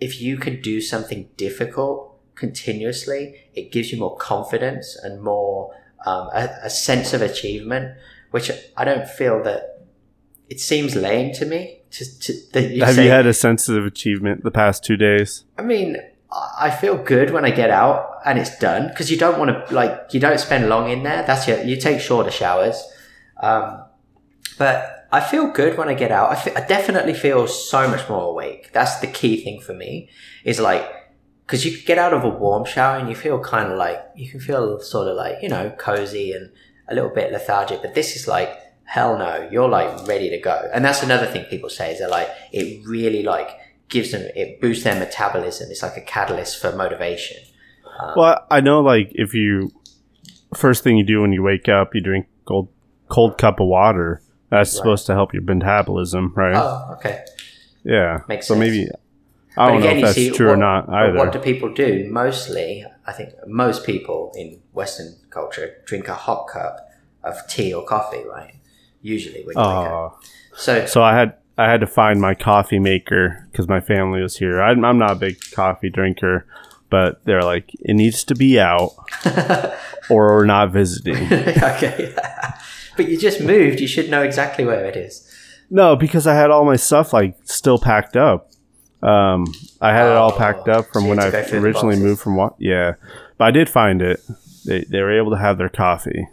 if 0.00 0.20
you 0.20 0.36
can 0.36 0.60
do 0.60 0.80
something 0.80 1.28
difficult 1.36 2.18
continuously, 2.34 3.34
it 3.54 3.72
gives 3.72 3.92
you 3.92 3.98
more 3.98 4.16
confidence 4.16 4.96
and 5.02 5.22
more 5.22 5.74
um, 6.04 6.28
a, 6.34 6.50
a 6.64 6.70
sense 6.70 7.12
of 7.14 7.22
achievement, 7.22 7.96
which 8.30 8.50
I 8.76 8.84
don't 8.84 9.08
feel 9.08 9.42
that 9.44 9.86
it 10.48 10.60
seems 10.60 10.94
lame 10.94 11.32
to 11.34 11.46
me. 11.46 11.80
To, 11.92 12.18
to, 12.20 12.32
that 12.52 12.70
you 12.70 12.84
Have 12.84 12.96
say, 12.96 13.04
you 13.04 13.10
had 13.10 13.26
a 13.26 13.32
sense 13.32 13.68
of 13.68 13.86
achievement 13.86 14.44
the 14.44 14.50
past 14.50 14.84
two 14.84 14.96
days? 14.96 15.44
I 15.56 15.62
mean, 15.62 15.96
I 16.58 16.70
feel 16.70 16.96
good 16.96 17.30
when 17.30 17.44
I 17.44 17.50
get 17.50 17.70
out 17.70 18.20
and 18.24 18.38
it's 18.38 18.58
done 18.58 18.88
because 18.88 19.10
you 19.10 19.16
don't 19.16 19.38
want 19.38 19.50
to 19.50 19.74
like 19.74 20.12
you 20.12 20.20
don't 20.20 20.38
spend 20.38 20.68
long 20.68 20.90
in 20.90 21.02
there. 21.02 21.24
That's 21.26 21.48
your 21.48 21.62
you 21.62 21.76
take 21.76 22.00
shorter 22.00 22.30
showers, 22.30 22.82
um, 23.42 23.84
but 24.58 25.08
I 25.12 25.20
feel 25.20 25.50
good 25.50 25.78
when 25.78 25.88
I 25.88 25.94
get 25.94 26.10
out. 26.10 26.46
I, 26.46 26.66
definitely 26.66 27.14
feel 27.14 27.46
so 27.46 27.88
much 27.88 28.08
more 28.08 28.30
awake. 28.30 28.72
That's 28.72 28.98
the 28.98 29.06
key 29.06 29.42
thing 29.42 29.60
for 29.60 29.72
me. 29.72 30.10
Is 30.44 30.60
like 30.60 30.86
because 31.46 31.64
you 31.64 31.80
get 31.82 31.96
out 31.98 32.12
of 32.12 32.24
a 32.24 32.28
warm 32.28 32.64
shower 32.64 32.98
and 32.98 33.08
you 33.08 33.14
feel 33.14 33.38
kind 33.38 33.70
of 33.70 33.78
like 33.78 34.04
you 34.16 34.28
can 34.28 34.40
feel 34.40 34.80
sort 34.80 35.08
of 35.08 35.16
like 35.16 35.42
you 35.42 35.48
know 35.48 35.70
cozy 35.78 36.32
and 36.32 36.50
a 36.88 36.94
little 36.94 37.10
bit 37.10 37.32
lethargic. 37.32 37.82
But 37.82 37.94
this 37.94 38.16
is 38.16 38.28
like 38.28 38.50
hell 38.84 39.18
no, 39.18 39.48
you're 39.50 39.68
like 39.68 40.06
ready 40.06 40.28
to 40.30 40.38
go. 40.38 40.68
And 40.72 40.84
that's 40.84 41.02
another 41.02 41.26
thing 41.26 41.44
people 41.44 41.70
say 41.70 41.92
is 41.92 42.00
they're 42.00 42.08
like 42.08 42.28
it 42.52 42.86
really 42.86 43.22
like 43.22 43.50
gives 43.88 44.12
them 44.12 44.28
it 44.34 44.60
boosts 44.60 44.84
their 44.84 44.98
metabolism. 44.98 45.70
It's 45.70 45.82
like 45.82 45.96
a 45.96 46.00
catalyst 46.00 46.60
for 46.60 46.72
motivation. 46.74 47.38
Um, 48.00 48.14
well, 48.16 48.46
I 48.50 48.60
know 48.60 48.80
like 48.80 49.10
if 49.12 49.34
you 49.34 49.70
first 50.54 50.84
thing 50.84 50.96
you 50.96 51.04
do 51.04 51.22
when 51.22 51.32
you 51.32 51.42
wake 51.42 51.68
up, 51.68 51.94
you 51.94 52.00
drink 52.00 52.26
cold 52.44 52.68
cold 53.08 53.38
cup 53.38 53.60
of 53.60 53.68
water. 53.68 54.22
That's 54.50 54.70
supposed 54.70 55.06
to 55.06 55.14
help 55.14 55.34
your 55.34 55.42
metabolism, 55.42 56.32
right? 56.36 56.54
Oh, 56.56 56.94
okay. 56.98 57.24
yeah. 57.82 58.20
makes 58.28 58.46
so 58.46 58.54
sense. 58.54 58.60
maybe 58.60 58.88
I 59.56 59.70
don't 59.70 59.80
know 59.80 59.88
if 59.88 60.14
that's 60.14 60.36
true 60.36 60.50
or 60.50 60.56
not 60.56 60.88
either. 60.88 61.16
What 61.16 61.32
do 61.32 61.38
people 61.38 61.72
do? 61.72 62.06
Mostly, 62.10 62.84
I 63.06 63.12
think 63.12 63.30
most 63.46 63.84
people 63.84 64.32
in 64.36 64.60
Western 64.72 65.16
culture 65.30 65.82
drink 65.84 66.08
a 66.08 66.14
hot 66.14 66.48
cup 66.48 66.88
of 67.24 67.46
tea 67.48 67.72
or 67.72 67.84
coffee, 67.84 68.22
right? 68.24 68.54
Usually 69.00 69.44
when 69.44 69.56
you 69.56 69.62
wake 69.62 69.88
up. 69.88 69.92
Oh, 69.92 70.18
So, 70.56 70.86
so 70.86 71.02
I 71.02 71.14
had 71.14 71.34
I 71.58 71.70
had 71.70 71.80
to 71.80 71.86
find 71.86 72.20
my 72.20 72.34
coffee 72.34 72.78
maker 72.78 73.46
because 73.50 73.66
my 73.68 73.80
family 73.80 74.20
was 74.20 74.36
here. 74.36 74.60
I'm, 74.60 74.84
I'm 74.84 74.98
not 74.98 75.12
a 75.12 75.16
big 75.16 75.38
coffee 75.52 75.88
drinker, 75.88 76.46
but 76.90 77.24
they're 77.24 77.42
like, 77.42 77.70
it 77.80 77.94
needs 77.94 78.24
to 78.24 78.34
be 78.34 78.60
out, 78.60 78.90
or 80.10 80.36
we're 80.36 80.44
not 80.44 80.70
visiting. 80.72 81.16
okay. 81.32 82.14
but 82.96 83.08
you 83.08 83.16
just 83.18 83.40
moved. 83.40 83.80
You 83.80 83.86
should 83.88 84.10
know 84.10 84.22
exactly 84.22 84.64
where 84.64 84.84
it 84.84 84.96
is. 84.96 85.22
No, 85.70 85.96
because 85.96 86.26
I 86.26 86.34
had 86.34 86.50
all 86.50 86.64
my 86.64 86.76
stuff 86.76 87.12
like 87.12 87.36
still 87.44 87.78
packed 87.78 88.16
up. 88.16 88.50
Um, 89.02 89.46
I 89.80 89.92
had 89.92 90.06
it 90.06 90.16
all 90.16 90.32
Oh, 90.32 90.38
packed 90.38 90.68
up 90.68 90.86
from 90.92 91.06
when 91.08 91.18
I 91.18 91.26
to 91.26 91.30
go 91.30 91.42
through 91.42 91.60
the 91.60 91.66
originally 91.66 91.96
moved 91.96 92.20
from 92.20 92.36
what? 92.36 92.54
Yeah, 92.58 92.94
but 93.38 93.44
I 93.46 93.50
did 93.50 93.68
find 93.68 94.00
it. 94.02 94.20
They 94.64 94.84
they 94.84 95.00
were 95.00 95.16
able 95.16 95.30
to 95.32 95.38
have 95.38 95.58
their 95.58 95.68
coffee. 95.68 96.28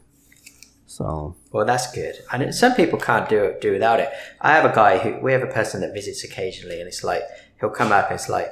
So 0.85 1.35
Well, 1.53 1.67
that's 1.67 1.91
good. 1.91 2.15
And 2.31 2.53
some 2.53 2.73
people 2.73 2.99
can't 2.99 3.29
do 3.29 3.43
it, 3.43 3.61
do 3.61 3.71
without 3.73 3.99
it. 3.99 4.09
I 4.41 4.53
have 4.53 4.65
a 4.65 4.73
guy 4.73 4.97
who 4.97 5.19
we 5.23 5.33
have 5.33 5.43
a 5.43 5.47
person 5.47 5.81
that 5.81 5.93
visits 5.93 6.23
occasionally, 6.23 6.79
and 6.79 6.87
it's 6.87 7.03
like 7.03 7.21
he'll 7.59 7.69
come 7.69 7.91
up 7.91 8.09
and 8.09 8.15
it's 8.19 8.27
like, 8.27 8.49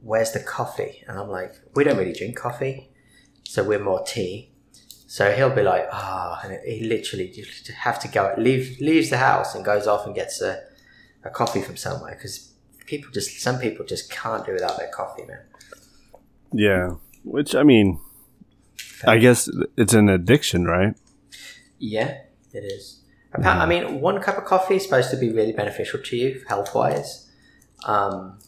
"Where's 0.00 0.32
the 0.32 0.40
coffee?" 0.40 1.04
And 1.06 1.20
I'm 1.20 1.28
like, 1.28 1.54
"We 1.76 1.84
don't 1.84 1.96
really 1.96 2.12
drink 2.12 2.36
coffee, 2.36 2.90
so 3.44 3.62
we're 3.62 3.78
more 3.78 4.02
tea." 4.02 4.50
So 5.06 5.30
he'll 5.30 5.54
be 5.54 5.62
like, 5.62 5.86
"Ah," 5.92 6.40
and 6.42 6.58
he 6.66 6.84
literally 6.88 7.28
just 7.28 7.68
have 7.68 8.00
to 8.00 8.08
go 8.08 8.34
leave 8.36 8.76
leaves 8.80 9.08
the 9.08 9.18
house 9.18 9.54
and 9.54 9.64
goes 9.64 9.86
off 9.86 10.04
and 10.04 10.12
gets 10.12 10.42
a, 10.42 10.64
a 11.22 11.30
coffee 11.30 11.62
from 11.62 11.76
somewhere 11.76 12.16
because 12.16 12.54
people 12.86 13.08
just 13.12 13.40
some 13.40 13.60
people 13.60 13.86
just 13.86 14.10
can't 14.10 14.44
do 14.44 14.52
without 14.52 14.76
their 14.78 14.90
coffee, 14.90 15.24
man. 15.26 15.42
yeah, 16.52 16.96
which 17.22 17.54
I 17.54 17.62
mean, 17.62 18.00
I 19.06 19.18
guess 19.18 19.48
it's 19.76 19.94
an 19.94 20.08
addiction, 20.08 20.64
right? 20.64 20.96
Yeah, 21.78 22.18
it 22.52 22.64
is. 22.64 23.00
Appa- 23.34 23.48
I 23.48 23.66
mean, 23.66 24.00
one 24.00 24.20
cup 24.20 24.38
of 24.38 24.44
coffee 24.44 24.76
is 24.76 24.84
supposed 24.84 25.10
to 25.10 25.16
be 25.16 25.30
really 25.30 25.52
beneficial 25.52 26.00
to 26.02 26.16
you 26.16 26.42
health 26.48 26.74
wise. 26.74 27.30
Um, 27.84 28.38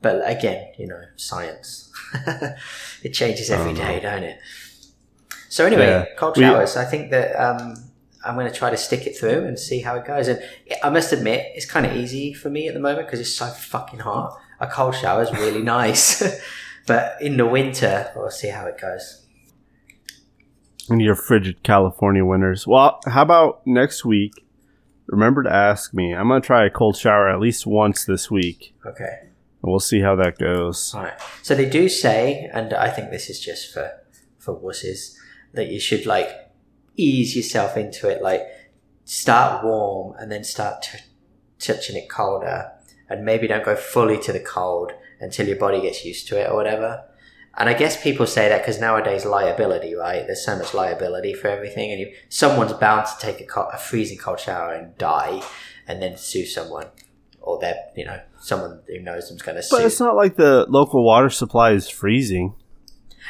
but 0.00 0.22
again, 0.28 0.72
you 0.78 0.86
know, 0.86 1.00
science. 1.16 1.92
it 3.02 3.10
changes 3.10 3.50
every 3.50 3.74
day, 3.74 4.00
don't 4.00 4.22
it? 4.22 4.38
So 5.48 5.66
anyway, 5.66 5.86
Yeah. 5.86 6.04
cold 6.16 6.36
We- 6.36 6.42
showers. 6.44 6.76
I 6.76 6.84
think 6.84 7.10
that 7.10 7.34
um, 7.36 7.74
I'm 8.24 8.34
going 8.36 8.50
to 8.50 8.56
try 8.56 8.70
to 8.70 8.76
stick 8.76 9.06
it 9.06 9.16
through 9.18 9.44
and 9.44 9.58
see 9.58 9.80
how 9.80 9.96
it 9.96 10.06
goes. 10.06 10.28
And 10.28 10.42
I 10.82 10.88
must 10.90 11.12
admit, 11.12 11.52
it's 11.54 11.66
kind 11.66 11.84
of 11.84 11.94
easy 11.96 12.32
for 12.32 12.48
me 12.50 12.68
at 12.68 12.74
the 12.74 12.80
moment 12.80 13.06
because 13.06 13.20
it's 13.20 13.34
so 13.34 13.46
fucking 13.46 14.00
hot. 14.00 14.38
A 14.60 14.66
cold 14.66 14.94
shower 14.94 15.22
is 15.22 15.32
really 15.32 15.62
nice, 15.78 16.22
but 16.86 17.16
in 17.20 17.36
the 17.36 17.46
winter, 17.46 18.10
we'll 18.16 18.30
see 18.30 18.48
how 18.48 18.66
it 18.66 18.80
goes. 18.80 19.21
In 20.90 21.00
your 21.00 21.14
frigid 21.14 21.62
California 21.62 22.24
winters. 22.24 22.66
Well, 22.66 23.00
how 23.06 23.22
about 23.22 23.62
next 23.66 24.04
week? 24.04 24.44
Remember 25.06 25.42
to 25.42 25.52
ask 25.52 25.94
me. 25.94 26.12
I'm 26.12 26.28
gonna 26.28 26.40
try 26.40 26.66
a 26.66 26.70
cold 26.70 26.96
shower 26.96 27.28
at 27.28 27.40
least 27.40 27.66
once 27.66 28.04
this 28.04 28.30
week, 28.30 28.74
Okay. 28.86 29.18
and 29.22 29.30
we'll 29.62 29.78
see 29.80 30.00
how 30.00 30.16
that 30.16 30.38
goes. 30.38 30.92
All 30.94 31.02
right. 31.04 31.12
So 31.42 31.54
they 31.54 31.68
do 31.68 31.88
say, 31.88 32.48
and 32.52 32.72
I 32.74 32.88
think 32.90 33.10
this 33.10 33.28
is 33.30 33.38
just 33.40 33.72
for 33.72 33.90
for 34.38 34.58
wusses, 34.58 35.14
that 35.52 35.68
you 35.68 35.78
should 35.78 36.06
like 36.06 36.28
ease 36.96 37.36
yourself 37.36 37.76
into 37.76 38.08
it. 38.08 38.22
Like 38.22 38.42
start 39.04 39.64
warm 39.64 40.14
and 40.18 40.30
then 40.32 40.44
start 40.44 40.82
t- 40.82 40.98
touching 41.58 41.96
it 41.96 42.08
colder, 42.08 42.72
and 43.08 43.24
maybe 43.24 43.46
don't 43.46 43.64
go 43.64 43.76
fully 43.76 44.18
to 44.20 44.32
the 44.32 44.40
cold 44.40 44.92
until 45.20 45.46
your 45.46 45.56
body 45.58 45.80
gets 45.80 46.04
used 46.04 46.26
to 46.28 46.40
it 46.40 46.48
or 46.50 46.56
whatever. 46.56 47.04
And 47.56 47.68
I 47.68 47.74
guess 47.74 48.02
people 48.02 48.26
say 48.26 48.48
that 48.48 48.58
because 48.62 48.80
nowadays 48.80 49.26
liability, 49.26 49.94
right? 49.94 50.24
There's 50.26 50.44
so 50.44 50.56
much 50.56 50.72
liability 50.72 51.34
for 51.34 51.48
everything, 51.48 51.90
and 51.92 52.00
you, 52.00 52.12
someone's 52.30 52.72
bound 52.72 53.06
to 53.06 53.12
take 53.18 53.40
a, 53.40 53.44
co- 53.44 53.68
a 53.72 53.76
freezing 53.76 54.16
cold 54.18 54.40
shower 54.40 54.72
and 54.72 54.96
die, 54.96 55.42
and 55.86 56.00
then 56.00 56.16
sue 56.16 56.46
someone, 56.46 56.86
or 57.42 57.58
that 57.60 57.92
you 57.94 58.06
know 58.06 58.20
someone 58.40 58.80
who 58.86 59.00
knows 59.00 59.28
them's 59.28 59.42
going 59.42 59.56
to 59.56 59.62
sue. 59.62 59.76
But 59.76 59.84
it's 59.84 60.00
not 60.00 60.16
like 60.16 60.36
the 60.36 60.64
local 60.70 61.04
water 61.04 61.28
supply 61.28 61.72
is 61.72 61.88
freezing. 61.90 62.54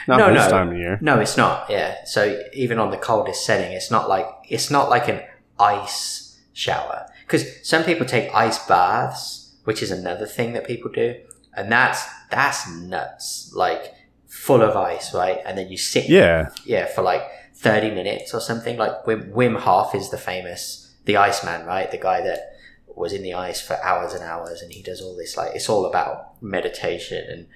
Not 0.06 0.18
No, 0.18 0.32
this 0.32 0.44
no. 0.44 0.50
time 0.50 0.68
of 0.70 0.76
year. 0.78 0.98
No, 1.02 1.18
it's 1.20 1.37
not. 1.37 1.68
Yeah. 1.68 2.04
So 2.04 2.42
even 2.54 2.78
on 2.78 2.90
the 2.92 2.96
coldest 2.96 3.44
setting, 3.44 3.72
it's 3.72 3.90
not 3.90 4.08
like 4.08 4.26
it's 4.48 4.70
not 4.70 4.88
like 4.88 5.08
an 5.08 5.20
ice 5.58 6.40
shower 6.52 7.06
because 7.26 7.66
some 7.68 7.82
people 7.85 8.06
take 8.06 8.32
ice 8.35 8.64
baths, 8.66 9.54
which 9.64 9.82
is 9.82 9.90
another 9.90 10.26
thing 10.26 10.52
that 10.52 10.66
people 10.66 10.90
do, 10.92 11.16
and 11.56 11.70
that's 11.72 12.04
that's 12.30 12.68
nuts. 12.70 13.52
Like 13.54 13.94
full 14.32 14.62
of 14.62 14.74
ice, 14.76 15.12
right? 15.14 15.38
And 15.44 15.56
then 15.58 15.68
you 15.68 15.76
sit, 15.76 16.08
Yeah, 16.08 16.48
yeah, 16.64 16.86
for 16.86 17.02
like 17.02 17.22
thirty 17.54 17.90
minutes 17.90 18.32
or 18.34 18.40
something. 18.40 18.76
Like 18.78 19.04
Wim, 19.04 19.30
Wim 19.32 19.58
Hof 19.60 19.94
is 19.94 20.10
the 20.10 20.18
famous, 20.18 20.94
the 21.04 21.16
Iceman, 21.18 21.66
right? 21.66 21.90
The 21.90 21.98
guy 21.98 22.22
that 22.22 22.56
was 22.94 23.12
in 23.12 23.22
the 23.22 23.34
ice 23.34 23.60
for 23.60 23.76
hours 23.84 24.12
and 24.14 24.22
hours, 24.22 24.62
and 24.62 24.72
he 24.72 24.82
does 24.82 25.00
all 25.02 25.16
this. 25.16 25.36
Like 25.36 25.54
it's 25.54 25.68
all 25.68 25.84
about 25.86 26.42
meditation, 26.42 27.24
and 27.30 27.46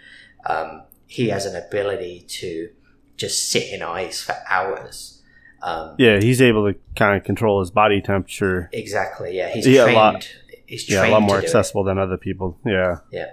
um, 0.48 0.82
he 1.06 1.28
has 1.30 1.46
an 1.46 1.56
ability 1.56 2.24
to 2.40 2.70
just 3.16 3.48
sit 3.50 3.72
in 3.72 3.82
ice 3.82 4.22
for 4.22 4.34
hours. 4.48 5.22
Um, 5.62 5.94
yeah, 5.98 6.18
he's 6.20 6.40
able 6.42 6.70
to 6.72 6.78
kind 6.94 7.16
of 7.16 7.24
control 7.24 7.60
his 7.60 7.70
body 7.70 8.00
temperature. 8.02 8.68
Exactly. 8.72 9.36
Yeah, 9.36 9.48
he's 9.52 9.66
Yeah, 9.66 9.80
a 9.80 9.84
trained. 9.84 9.96
lot- 9.96 10.28
He's 10.66 10.90
Yeah, 10.90 11.06
a 11.06 11.10
lot 11.12 11.22
more 11.22 11.36
do 11.36 11.42
it. 11.42 11.44
accessible 11.44 11.84
than 11.84 11.96
other 11.96 12.16
people. 12.16 12.58
Yeah. 12.66 12.96
Yeah. 13.12 13.26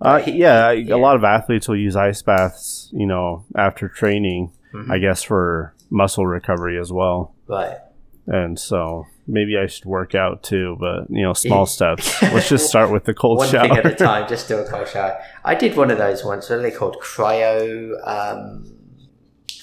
Uh, 0.00 0.22
yeah, 0.26 0.70
yeah. 0.70 0.94
a 0.94 0.96
lot 0.96 1.16
of 1.16 1.24
athletes 1.24 1.66
will 1.68 1.76
use 1.76 1.96
ice 1.96 2.22
baths, 2.22 2.88
you 2.92 3.06
know, 3.06 3.44
after 3.56 3.88
training, 3.88 4.52
Mhm. 4.72 4.90
I 4.90 4.98
guess 4.98 5.22
for 5.22 5.74
muscle 5.90 6.26
recovery 6.26 6.78
as 6.78 6.92
well. 6.92 7.34
Right. 7.48 7.78
And 8.26 8.58
so 8.60 9.06
maybe 9.26 9.56
I 9.56 9.66
should 9.66 9.86
work 9.86 10.14
out 10.14 10.42
too, 10.42 10.76
but 10.78 11.06
you 11.08 11.22
know, 11.22 11.32
small 11.32 11.64
steps. 11.76 12.20
Let's 12.22 12.48
just 12.48 12.68
start 12.68 12.90
with 12.90 13.04
the 13.04 13.14
cold 13.14 13.38
one 13.38 13.48
shower. 13.48 13.68
thing 13.68 13.76
at 13.78 13.86
a 13.86 13.94
time. 14.10 14.28
Just 14.28 14.46
do 14.48 14.58
a 14.58 14.64
cold 14.68 14.86
shower. 14.88 15.18
I 15.44 15.54
did 15.54 15.76
one 15.76 15.90
of 15.90 15.98
those 15.98 16.24
once. 16.24 16.48
What 16.50 16.58
are 16.58 16.62
they 16.62 16.70
called? 16.70 16.96
Cryo 17.02 17.96
um, 18.06 18.66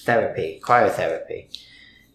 therapy, 0.04 0.60
cryotherapy. 0.64 1.48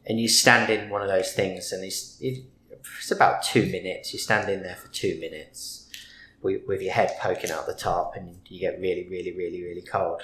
And 0.07 0.19
you 0.19 0.29
stand 0.29 0.71
in 0.71 0.91
one 0.91 1.03
of 1.03 1.09
those 1.09 1.33
things, 1.33 1.71
and 1.73 1.85
it's, 1.85 2.19
it's 2.21 3.11
about 3.13 3.43
two 3.45 3.67
minutes. 3.67 4.13
You 4.13 4.19
stand 4.19 4.49
in 4.51 4.63
there 4.63 4.75
for 4.77 4.89
two 4.89 5.19
minutes 5.21 5.80
with, 6.43 6.63
with 6.67 6.81
your 6.83 6.93
head 6.93 7.13
poking 7.21 7.51
out 7.51 7.67
the 7.67 7.75
top, 7.75 8.15
and 8.17 8.39
you 8.47 8.61
get 8.61 8.81
really, 8.81 9.07
really, 9.09 9.37
really, 9.37 9.63
really 9.63 9.83
cold. 9.83 10.23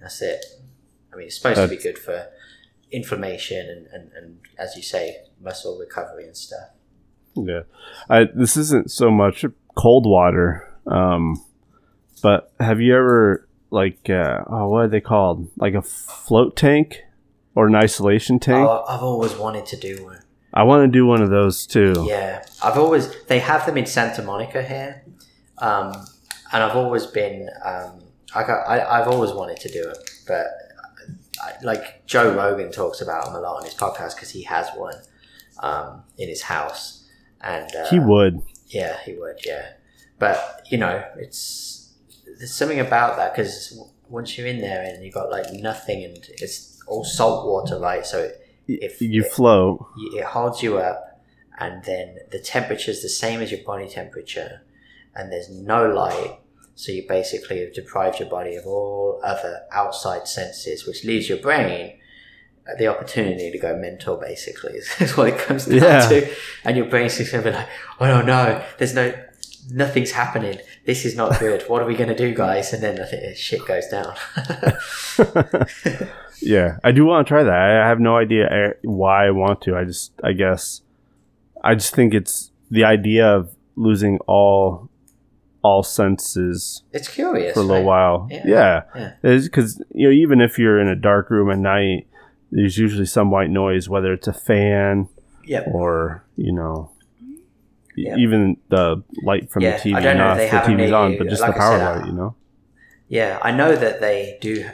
That's 0.00 0.22
it. 0.22 0.44
I 1.12 1.16
mean, 1.16 1.26
it's 1.26 1.36
supposed 1.36 1.60
to 1.60 1.68
be 1.68 1.82
good 1.82 1.98
for 1.98 2.28
inflammation 2.90 3.68
and, 3.68 3.86
and, 3.92 4.12
and, 4.12 4.38
as 4.58 4.76
you 4.76 4.82
say, 4.82 5.18
muscle 5.40 5.78
recovery 5.78 6.24
and 6.24 6.36
stuff. 6.36 6.70
Yeah, 7.34 7.62
I, 8.08 8.24
this 8.34 8.56
isn't 8.56 8.90
so 8.90 9.10
much 9.10 9.44
cold 9.76 10.06
water, 10.06 10.68
um, 10.86 11.44
but 12.22 12.52
have 12.58 12.80
you 12.80 12.96
ever 12.96 13.48
like 13.70 14.10
uh, 14.10 14.40
oh, 14.48 14.68
what 14.68 14.84
are 14.84 14.88
they 14.88 15.00
called? 15.00 15.48
Like 15.56 15.74
a 15.74 15.82
float 15.82 16.56
tank 16.56 17.02
or 17.54 17.68
an 17.68 17.76
isolation 17.76 18.38
tank? 18.40 18.66
Oh, 18.68 18.84
I've 18.88 19.02
always 19.02 19.36
wanted 19.36 19.66
to 19.66 19.76
do 19.76 20.04
one. 20.04 20.22
I 20.54 20.62
want 20.64 20.84
to 20.84 20.88
do 20.88 21.06
one 21.06 21.22
of 21.22 21.30
those 21.30 21.66
too. 21.66 22.06
Yeah, 22.08 22.44
I've 22.62 22.78
always 22.78 23.14
they 23.24 23.38
have 23.40 23.66
them 23.66 23.76
in 23.76 23.86
Santa 23.86 24.22
Monica 24.22 24.62
here, 24.62 25.02
um, 25.58 25.92
and 26.52 26.62
I've 26.62 26.76
always 26.76 27.06
been 27.06 27.48
um, 27.64 28.00
I 28.34 28.44
got 28.44 28.66
I, 28.68 29.00
I've 29.00 29.08
always 29.08 29.30
wanted 29.32 29.58
to 29.60 29.68
do 29.70 29.88
it, 29.88 29.98
but 30.26 30.46
I, 31.42 31.52
like 31.62 32.06
Joe 32.06 32.34
Rogan 32.34 32.72
talks 32.72 33.00
about 33.00 33.26
them 33.26 33.34
a 33.34 33.40
lot 33.40 33.58
on 33.58 33.64
his 33.64 33.74
podcast 33.74 34.14
because 34.16 34.30
he 34.30 34.42
has 34.44 34.68
one 34.74 34.94
um, 35.62 36.02
in 36.16 36.28
his 36.28 36.42
house, 36.42 37.06
and 37.42 37.68
uh, 37.76 37.88
He 37.90 37.98
would. 38.00 38.40
yeah, 38.68 38.96
he 39.04 39.14
would, 39.14 39.44
yeah. 39.44 39.66
But 40.18 40.62
you 40.70 40.78
know, 40.78 41.04
it's 41.16 41.94
there's 42.38 42.54
something 42.54 42.80
about 42.80 43.16
that 43.16 43.34
because 43.34 43.78
once 44.08 44.38
you're 44.38 44.46
in 44.46 44.60
there 44.60 44.82
and 44.82 45.04
you've 45.04 45.14
got 45.14 45.30
like 45.30 45.52
nothing 45.52 46.04
and 46.04 46.16
it's 46.38 46.80
all 46.86 47.04
salt 47.04 47.46
water, 47.46 47.78
right? 47.78 48.06
So 48.06 48.30
if 48.68 49.00
you 49.00 49.22
it, 49.22 49.32
float. 49.32 49.84
it 50.14 50.24
holds 50.24 50.62
you 50.62 50.78
up, 50.78 51.20
and 51.58 51.82
then 51.84 52.18
the 52.30 52.38
temperature 52.38 52.90
is 52.90 53.02
the 53.02 53.08
same 53.08 53.40
as 53.40 53.50
your 53.50 53.62
body 53.64 53.88
temperature, 53.88 54.62
and 55.14 55.32
there's 55.32 55.48
no 55.50 55.88
light. 55.88 56.38
So 56.74 56.92
you 56.92 57.06
basically 57.08 57.60
have 57.60 57.74
deprived 57.74 58.20
your 58.20 58.28
body 58.28 58.54
of 58.54 58.64
all 58.66 59.20
other 59.24 59.62
outside 59.72 60.28
senses, 60.28 60.86
which 60.86 61.04
leaves 61.04 61.28
your 61.28 61.38
brain 61.38 61.98
the 62.78 62.86
opportunity 62.86 63.50
to 63.50 63.58
go 63.58 63.74
mental. 63.76 64.16
Basically, 64.16 64.74
is 65.00 65.16
what 65.16 65.28
it 65.28 65.38
comes 65.38 65.64
down 65.66 65.78
Yeah. 65.82 66.08
to. 66.08 66.30
And 66.64 66.76
your 66.76 66.86
brain's 66.86 67.16
just 67.16 67.32
gonna 67.32 67.42
be 67.42 67.50
like, 67.50 67.68
"Oh 67.98 68.06
no, 68.06 68.22
no, 68.22 68.62
there's 68.76 68.94
no, 68.94 69.12
nothing's 69.72 70.12
happening. 70.12 70.58
This 70.84 71.04
is 71.04 71.16
not 71.16 71.40
good. 71.40 71.62
What 71.62 71.82
are 71.82 71.86
we 71.86 71.96
gonna 71.96 72.14
do, 72.14 72.32
guys?" 72.34 72.72
And 72.72 72.82
then 72.82 73.00
I 73.00 73.06
think 73.06 73.36
shit 73.36 73.66
goes 73.66 73.88
down. 73.88 74.14
yeah, 76.40 76.78
I 76.84 76.92
do 76.92 77.04
want 77.04 77.26
to 77.26 77.28
try 77.28 77.42
that. 77.42 77.52
I 77.52 77.88
have 77.88 78.00
no 78.00 78.16
idea 78.16 78.46
uh, 78.46 78.72
why 78.82 79.26
I 79.26 79.30
want 79.30 79.60
to. 79.62 79.76
I 79.76 79.84
just, 79.84 80.12
I 80.22 80.32
guess, 80.32 80.82
I 81.62 81.74
just 81.74 81.94
think 81.94 82.14
it's 82.14 82.50
the 82.70 82.84
idea 82.84 83.26
of 83.26 83.54
losing 83.76 84.18
all, 84.26 84.88
all 85.62 85.82
senses 85.82 86.82
it's 86.92 87.08
curious. 87.08 87.54
for 87.54 87.60
a 87.60 87.62
little 87.62 87.76
right? 87.78 87.84
while. 87.86 88.28
Yeah. 88.30 88.42
Yeah, 88.46 88.82
Yeah. 89.22 89.38
because 89.42 89.82
you 89.94 90.08
know, 90.08 90.12
even 90.12 90.40
if 90.40 90.58
you're 90.58 90.80
in 90.80 90.88
a 90.88 90.96
dark 90.96 91.30
room 91.30 91.50
at 91.50 91.58
night, 91.58 92.06
there's 92.50 92.78
usually 92.78 93.06
some 93.06 93.30
white 93.30 93.50
noise, 93.50 93.88
whether 93.88 94.12
it's 94.12 94.26
a 94.28 94.32
fan 94.32 95.08
Yep. 95.44 95.68
or 95.72 96.24
you 96.36 96.52
know. 96.52 96.90
Yeah. 97.96 98.14
Even 98.16 98.58
the 98.68 99.02
light 99.24 99.50
from 99.50 99.64
Yeah, 99.64 99.76
the 99.76 99.90
TV, 99.90 99.96
I 99.96 100.00
don't 100.00 100.18
know 100.18 100.30
if 100.30 100.36
they 100.38 100.46
have 100.48 100.66
the 100.66 100.72
TV's 100.72 100.92
on, 100.92 101.18
but 101.18 101.28
just 101.28 101.42
Like 101.42 101.54
the 101.54 101.58
power 101.58 101.78
said, 101.78 101.96
light, 101.98 102.06
you 102.06 102.12
know. 102.12 102.36
Yeah, 103.08 103.38
I 103.42 103.50
know 103.50 103.74
that 103.74 104.00
they 104.00 104.38
do. 104.40 104.68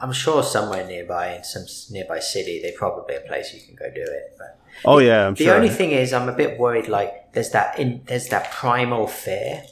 I'm 0.00 0.12
sure 0.12 0.42
somewhere 0.42 0.86
nearby, 0.86 1.34
in 1.36 1.44
some 1.44 1.64
nearby 1.90 2.20
city, 2.20 2.60
they 2.62 2.72
probably 2.72 3.16
a 3.16 3.20
place 3.20 3.52
you 3.54 3.60
can 3.60 3.74
go 3.74 3.88
do 3.94 4.02
it. 4.02 4.34
But 4.38 4.58
Oh 4.84 4.98
yeah, 4.98 5.26
I'm 5.26 5.34
the 5.34 5.44
sure. 5.44 5.54
only 5.54 5.68
thing 5.68 5.90
is, 5.92 6.12
I'm 6.12 6.28
a 6.28 6.32
bit 6.32 6.58
worried. 6.58 6.88
Like, 6.88 7.32
there's 7.32 7.50
that 7.50 7.78
in 7.78 8.02
there's 8.06 8.28
that 8.28 8.50
primal 8.52 9.06
fear 9.06 9.62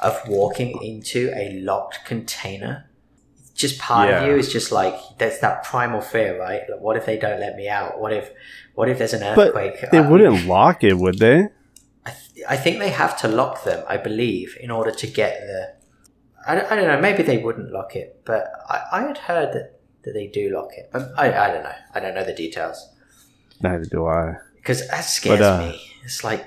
of 0.00 0.20
walking 0.28 0.80
into 0.82 1.32
a 1.34 1.60
locked 1.62 2.00
container. 2.04 2.88
Just 3.54 3.78
part 3.78 4.08
Yeah. 4.10 4.20
of 4.22 4.28
you 4.28 4.36
is 4.36 4.52
just 4.52 4.70
like 4.70 4.94
there's 5.18 5.38
that 5.40 5.64
primal 5.64 6.00
fear, 6.02 6.38
right? 6.38 6.62
Like, 6.68 6.80
what 6.80 6.96
if 6.96 7.06
they 7.06 7.16
don't 7.18 7.40
let 7.40 7.56
me 7.56 7.68
out? 7.68 7.98
What 8.00 8.12
if 8.12 8.30
what 8.74 8.88
if 8.88 8.98
there's 8.98 9.14
an 9.14 9.20
but 9.34 9.48
earthquake? 9.48 9.90
they 9.90 9.98
Uh, 9.98 10.10
wouldn't 10.10 10.46
lock 10.46 10.84
it, 10.84 10.94
would 10.98 11.18
they? 11.18 11.48
I, 12.04 12.10
th- 12.10 12.44
I 12.48 12.56
think 12.56 12.78
they 12.78 12.90
have 12.90 13.18
to 13.22 13.28
lock 13.28 13.64
them, 13.64 13.82
I 13.88 13.96
believe, 13.96 14.56
in 14.60 14.70
order 14.70 14.90
to 14.92 15.06
get 15.06 15.40
the. 15.40 15.75
I 16.46 16.54
don't, 16.54 16.72
I 16.72 16.76
don't 16.76 16.86
know, 16.88 17.00
maybe 17.00 17.22
they 17.22 17.38
wouldn't 17.38 17.72
lock 17.72 17.96
it, 17.96 18.20
but 18.24 18.46
I, 18.68 18.82
I 18.92 19.00
had 19.02 19.18
heard 19.18 19.52
that, 19.54 19.80
that 20.04 20.12
they 20.12 20.26
do 20.28 20.50
lock 20.54 20.70
it. 20.76 20.90
But 20.92 21.10
I, 21.16 21.26
I 21.32 21.52
don't 21.52 21.62
know. 21.64 21.74
I 21.94 22.00
don't 22.00 22.14
know 22.14 22.24
the 22.24 22.32
details. 22.34 22.88
Neither 23.62 23.84
do 23.84 24.06
I. 24.06 24.36
Because 24.56 24.88
that 24.88 25.00
scares 25.00 25.38
But, 25.40 25.44
uh, 25.44 25.58
me. 25.68 25.80
It's 26.04 26.22
like. 26.24 26.44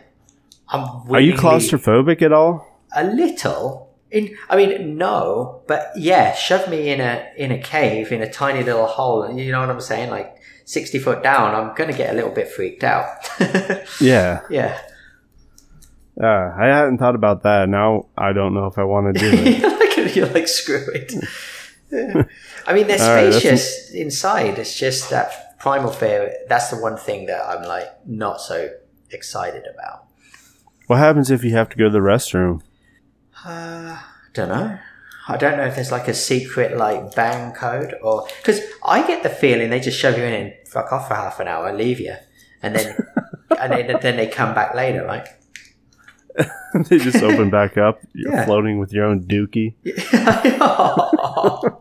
I'm 0.72 1.10
Are 1.12 1.20
you 1.20 1.34
claustrophobic 1.34 2.22
at 2.22 2.32
all? 2.32 2.66
A 2.96 3.04
little. 3.04 3.90
In, 4.12 4.36
I 4.50 4.56
mean, 4.56 4.98
no, 4.98 5.62
but 5.68 5.92
yeah, 5.96 6.34
shove 6.34 6.70
me 6.70 6.90
in 6.90 7.00
a 7.02 7.28
in 7.38 7.52
a 7.52 7.60
cave 7.60 8.12
in 8.12 8.22
a 8.22 8.32
tiny 8.32 8.64
little 8.64 8.86
hole. 8.88 9.32
You 9.36 9.52
know 9.52 9.60
what 9.60 9.70
I'm 9.70 9.82
saying? 9.82 10.10
Like 10.12 10.38
sixty 10.66 10.98
foot 11.00 11.22
down, 11.24 11.54
I'm 11.56 11.76
gonna 11.76 11.94
get 11.94 12.10
a 12.12 12.14
little 12.14 12.32
bit 12.32 12.48
freaked 12.52 12.84
out. 12.84 13.08
Yeah. 14.02 14.42
yeah, 14.50 14.80
Uh, 16.22 16.54
I 16.58 16.66
hadn't 16.68 16.98
thought 17.00 17.16
about 17.16 17.44
that. 17.44 17.68
Now 17.70 18.08
I 18.18 18.34
don't 18.34 18.54
know 18.54 18.66
if 18.68 18.78
I 18.78 18.84
want 18.84 19.16
to 19.16 19.20
do 19.20 19.30
it. 19.32 19.64
you're, 20.16 20.28
like, 20.28 20.48
screw 20.48 20.86
it. 20.94 21.14
I 22.68 22.74
mean, 22.74 22.88
they're 22.88 23.02
All 23.02 23.16
right, 23.16 23.34
spacious 23.34 23.92
inside. 23.92 24.60
It's 24.60 24.78
just 24.78 25.10
that 25.10 25.58
primal 25.60 25.92
fear. 25.92 26.36
That's 26.48 26.70
the 26.70 26.78
one 26.78 26.98
thing 26.98 27.26
that 27.26 27.44
I'm 27.48 27.64
like 27.64 27.88
not 28.06 28.42
so 28.42 28.70
excited 29.12 29.64
about. 29.74 30.06
what 30.88 31.00
happens 31.00 31.32
if 31.32 31.44
you 31.44 31.52
have 31.52 31.70
to 31.70 31.78
go 31.78 31.86
to 31.86 31.90
the 31.90 32.00
restroom? 32.00 32.62
Uh, 33.44 34.00
don't 34.34 34.50
know. 34.50 34.78
I 35.28 35.38
don't 35.38 35.58
know 35.58 35.66
if 35.66 35.76
there's 35.76 35.92
like 35.92 36.08
a 36.08 36.14
secret 36.14 36.76
like 36.76 37.16
bang 37.16 37.54
code 37.54 37.96
or 38.02 38.28
because 38.38 38.62
I 38.84 39.06
get 39.06 39.22
the 39.22 39.30
feeling 39.30 39.70
they 39.70 39.80
just 39.80 40.00
shove 40.00 40.18
you 40.18 40.24
in 40.24 40.34
and 40.34 40.54
fuck 40.68 40.92
off 40.92 41.08
for 41.08 41.14
half 41.14 41.40
an 41.40 41.48
hour, 41.48 41.72
leave 41.72 42.00
you, 42.00 42.16
and 42.64 42.76
then 42.76 42.98
and 43.60 43.74
then, 43.74 44.00
then 44.02 44.18
they 44.18 44.28
come 44.28 44.56
back 44.56 44.74
later, 44.74 45.06
right? 45.06 45.28
they 46.90 46.98
just 47.00 47.22
open 47.24 47.50
back 47.60 47.78
up. 47.78 48.00
You're 48.14 48.34
Yeah. 48.34 48.46
floating 48.46 48.80
with 48.80 48.94
your 48.94 49.06
own 49.06 49.22
dookie. 49.24 49.74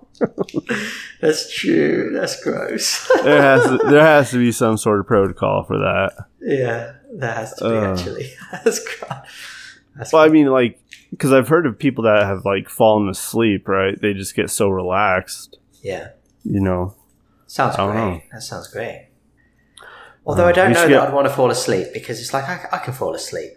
That's 1.21 1.53
true. 1.53 2.11
That's 2.13 2.43
gross. 2.43 3.09
There 3.23 3.43
has 3.43 3.65
to, 3.65 3.79
there 3.89 4.05
has 4.05 4.31
to 4.31 4.39
be 4.39 4.53
some 4.53 4.77
sort 4.77 5.01
of 5.01 5.07
protocol 5.07 5.65
for 5.65 5.79
that. 5.79 6.13
yeah, 6.41 6.93
that 7.15 7.37
has 7.37 7.55
to 7.55 7.65
be 7.69 7.77
Uh. 7.77 7.93
actually. 7.93 8.31
That's 8.65 8.79
gross. 8.85 9.81
That's 9.97 10.13
Well, 10.13 10.23
I 10.23 10.29
mean, 10.29 10.47
like, 10.47 10.81
because 11.11 11.33
I've 11.33 11.49
heard 11.49 11.67
of 11.67 11.79
people 11.79 12.05
that 12.05 12.23
have 12.25 12.45
like 12.45 12.69
fallen 12.69 13.09
asleep. 13.09 13.67
Right? 13.69 14.01
They 14.01 14.13
just 14.15 14.35
get 14.37 14.51
so 14.51 14.69
relaxed. 14.69 15.59
yeah. 15.83 16.09
You 16.45 16.61
know. 16.61 16.95
Sounds 17.47 17.77
great. 17.77 17.95
know. 17.95 18.21
That 18.33 18.43
sounds 18.43 18.69
great. 18.69 19.09
Although 20.27 20.45
Uh, 20.45 20.49
I 20.49 20.53
don't 20.53 20.73
know 20.73 20.81
that 20.83 20.89
get- 20.89 21.03
I'd 21.03 21.13
want 21.15 21.27
to 21.27 21.33
fall 21.35 21.51
asleep 21.51 21.89
because 21.93 22.21
it's 22.21 22.33
like 22.33 22.45
I, 22.49 22.67
I 22.73 22.79
can 22.79 22.93
fall 22.95 23.15
asleep 23.15 23.55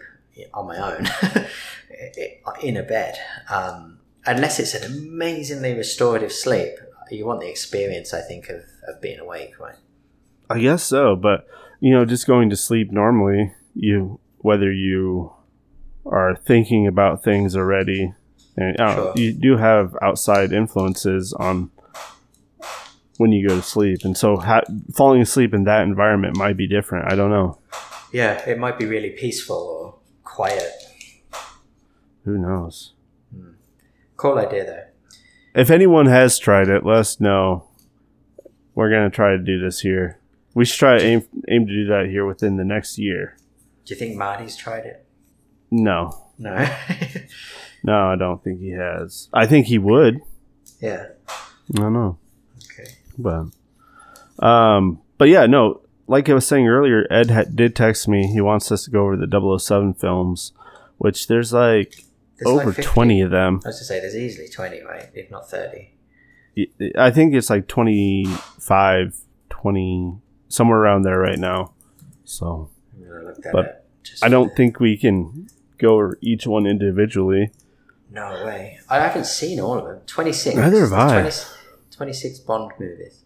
on 0.53 0.67
my 0.67 0.77
own 0.77 1.07
in 2.63 2.77
a 2.77 2.83
bed. 2.83 3.17
Um, 3.49 3.99
unless 4.25 4.59
it's 4.59 4.73
an 4.73 4.83
amazingly 4.91 5.73
restorative 5.73 6.31
sleep, 6.31 6.73
you 7.09 7.25
want 7.25 7.41
the 7.41 7.49
experience, 7.49 8.13
I 8.13 8.21
think, 8.21 8.49
of, 8.49 8.63
of 8.87 9.01
being 9.01 9.19
awake, 9.19 9.59
right? 9.59 9.75
I 10.49 10.59
guess 10.59 10.83
so, 10.83 11.15
but 11.15 11.47
you 11.79 11.91
know, 11.91 12.05
just 12.05 12.27
going 12.27 12.49
to 12.49 12.55
sleep 12.57 12.91
normally, 12.91 13.53
you 13.75 14.19
whether 14.39 14.71
you 14.71 15.31
are 16.05 16.35
thinking 16.35 16.87
about 16.87 17.23
things 17.23 17.55
already, 17.55 18.13
and 18.57 18.79
uh, 18.79 18.95
Sure. 18.95 19.13
you 19.15 19.33
do 19.33 19.57
have 19.57 19.95
outside 20.01 20.51
influences 20.51 21.31
on 21.33 21.69
when 23.17 23.31
you 23.31 23.47
go 23.47 23.55
to 23.55 23.61
sleep, 23.61 23.99
and 24.03 24.17
so 24.17 24.37
ha- 24.37 24.63
falling 24.93 25.21
asleep 25.21 25.53
in 25.53 25.63
that 25.65 25.83
environment 25.83 26.35
might 26.37 26.57
be 26.57 26.67
different. 26.67 27.11
I 27.11 27.15
don't 27.15 27.29
know. 27.29 27.59
Yeah, 28.11 28.41
it 28.49 28.57
might 28.57 28.77
be 28.77 28.85
really 28.85 29.11
peaceful 29.11 29.55
or 29.55 29.95
quiet. 30.31 30.71
Who 32.23 32.37
knows? 32.37 32.93
Cool 34.15 34.37
idea, 34.37 34.65
though. 34.65 34.83
If 35.61 35.69
anyone 35.69 36.05
has 36.05 36.39
tried 36.39 36.69
it, 36.69 36.85
let 36.85 36.97
us 36.99 37.19
know. 37.19 37.67
We're 38.73 38.89
gonna 38.89 39.09
try 39.09 39.31
to 39.31 39.37
do 39.37 39.59
this 39.59 39.81
here. 39.81 40.19
We 40.53 40.63
should 40.65 40.79
try 40.79 40.97
to 40.97 41.03
aim 41.03 41.23
aim 41.49 41.67
to 41.67 41.73
do 41.73 41.85
that 41.87 42.07
here 42.09 42.25
within 42.25 42.55
the 42.57 42.63
next 42.63 42.97
year. 42.97 43.35
Do 43.85 43.93
you 43.93 43.99
think 43.99 44.15
Marty's 44.15 44.55
tried 44.55 44.85
it? 44.85 45.05
No, 45.69 46.27
No. 46.37 46.55
no, 47.83 48.07
I 48.11 48.15
don't 48.15 48.41
think 48.43 48.59
he 48.61 48.71
has. 48.71 49.27
I 49.33 49.45
think 49.47 49.67
he 49.67 49.77
would. 49.77 50.21
yeah. 50.79 51.07
I 51.27 51.81
don't 51.81 51.93
know. 51.93 52.17
Okay. 52.63 52.91
but 53.17 53.45
um 54.45 55.01
but 55.17 55.27
yeah 55.29 55.45
no 55.47 55.80
like 56.11 56.27
i 56.29 56.33
was 56.33 56.45
saying 56.45 56.67
earlier 56.67 57.07
ed 57.09 57.31
ha- 57.31 57.45
did 57.55 57.75
text 57.75 58.07
me 58.07 58.27
he 58.27 58.41
wants 58.41 58.71
us 58.71 58.83
to 58.85 58.91
go 58.91 59.01
over 59.03 59.15
the 59.17 59.57
007 59.59 59.93
films 59.95 60.51
which 60.97 61.27
there's 61.27 61.51
like 61.53 62.03
There's 62.37 62.49
over 62.49 62.71
like 62.71 62.81
20 62.83 63.21
of 63.21 63.31
them 63.31 63.61
I 63.65 63.69
was 63.69 63.79
to 63.79 63.85
say, 63.85 63.99
there's 63.99 64.15
easily 64.15 64.47
20, 64.49 64.83
right? 64.83 65.09
If 65.13 65.31
not 65.31 65.49
30. 65.49 65.89
i 66.97 67.09
think 67.11 67.33
it's 67.33 67.49
like 67.49 67.67
25 67.67 69.17
20 69.49 70.17
somewhere 70.47 70.79
around 70.79 71.03
there 71.03 71.19
right 71.19 71.39
now 71.39 71.73
so 72.23 72.69
I'm 72.93 73.03
going 73.07 73.21
to 73.21 73.27
look 73.27 73.41
that 73.43 73.53
But. 73.53 73.77
Just 74.03 74.23
i 74.25 74.29
don't 74.29 74.55
think 74.55 74.79
we 74.79 74.97
can 74.97 75.47
go 75.77 75.93
over 75.95 76.17
each 76.21 76.45
one 76.47 76.65
individually 76.65 77.51
No 78.11 78.27
way. 78.45 78.79
I 78.89 78.99
haven't 78.99 79.25
seen 79.25 79.59
all 79.59 79.77
of 79.79 79.85
them. 79.85 79.99
26. 80.05 80.55
Neither 80.55 80.81
have 80.81 80.93
I. 80.93 81.21
20 81.21 81.31
26 81.91 82.39
Bond 82.39 82.71
movies. 82.79 83.23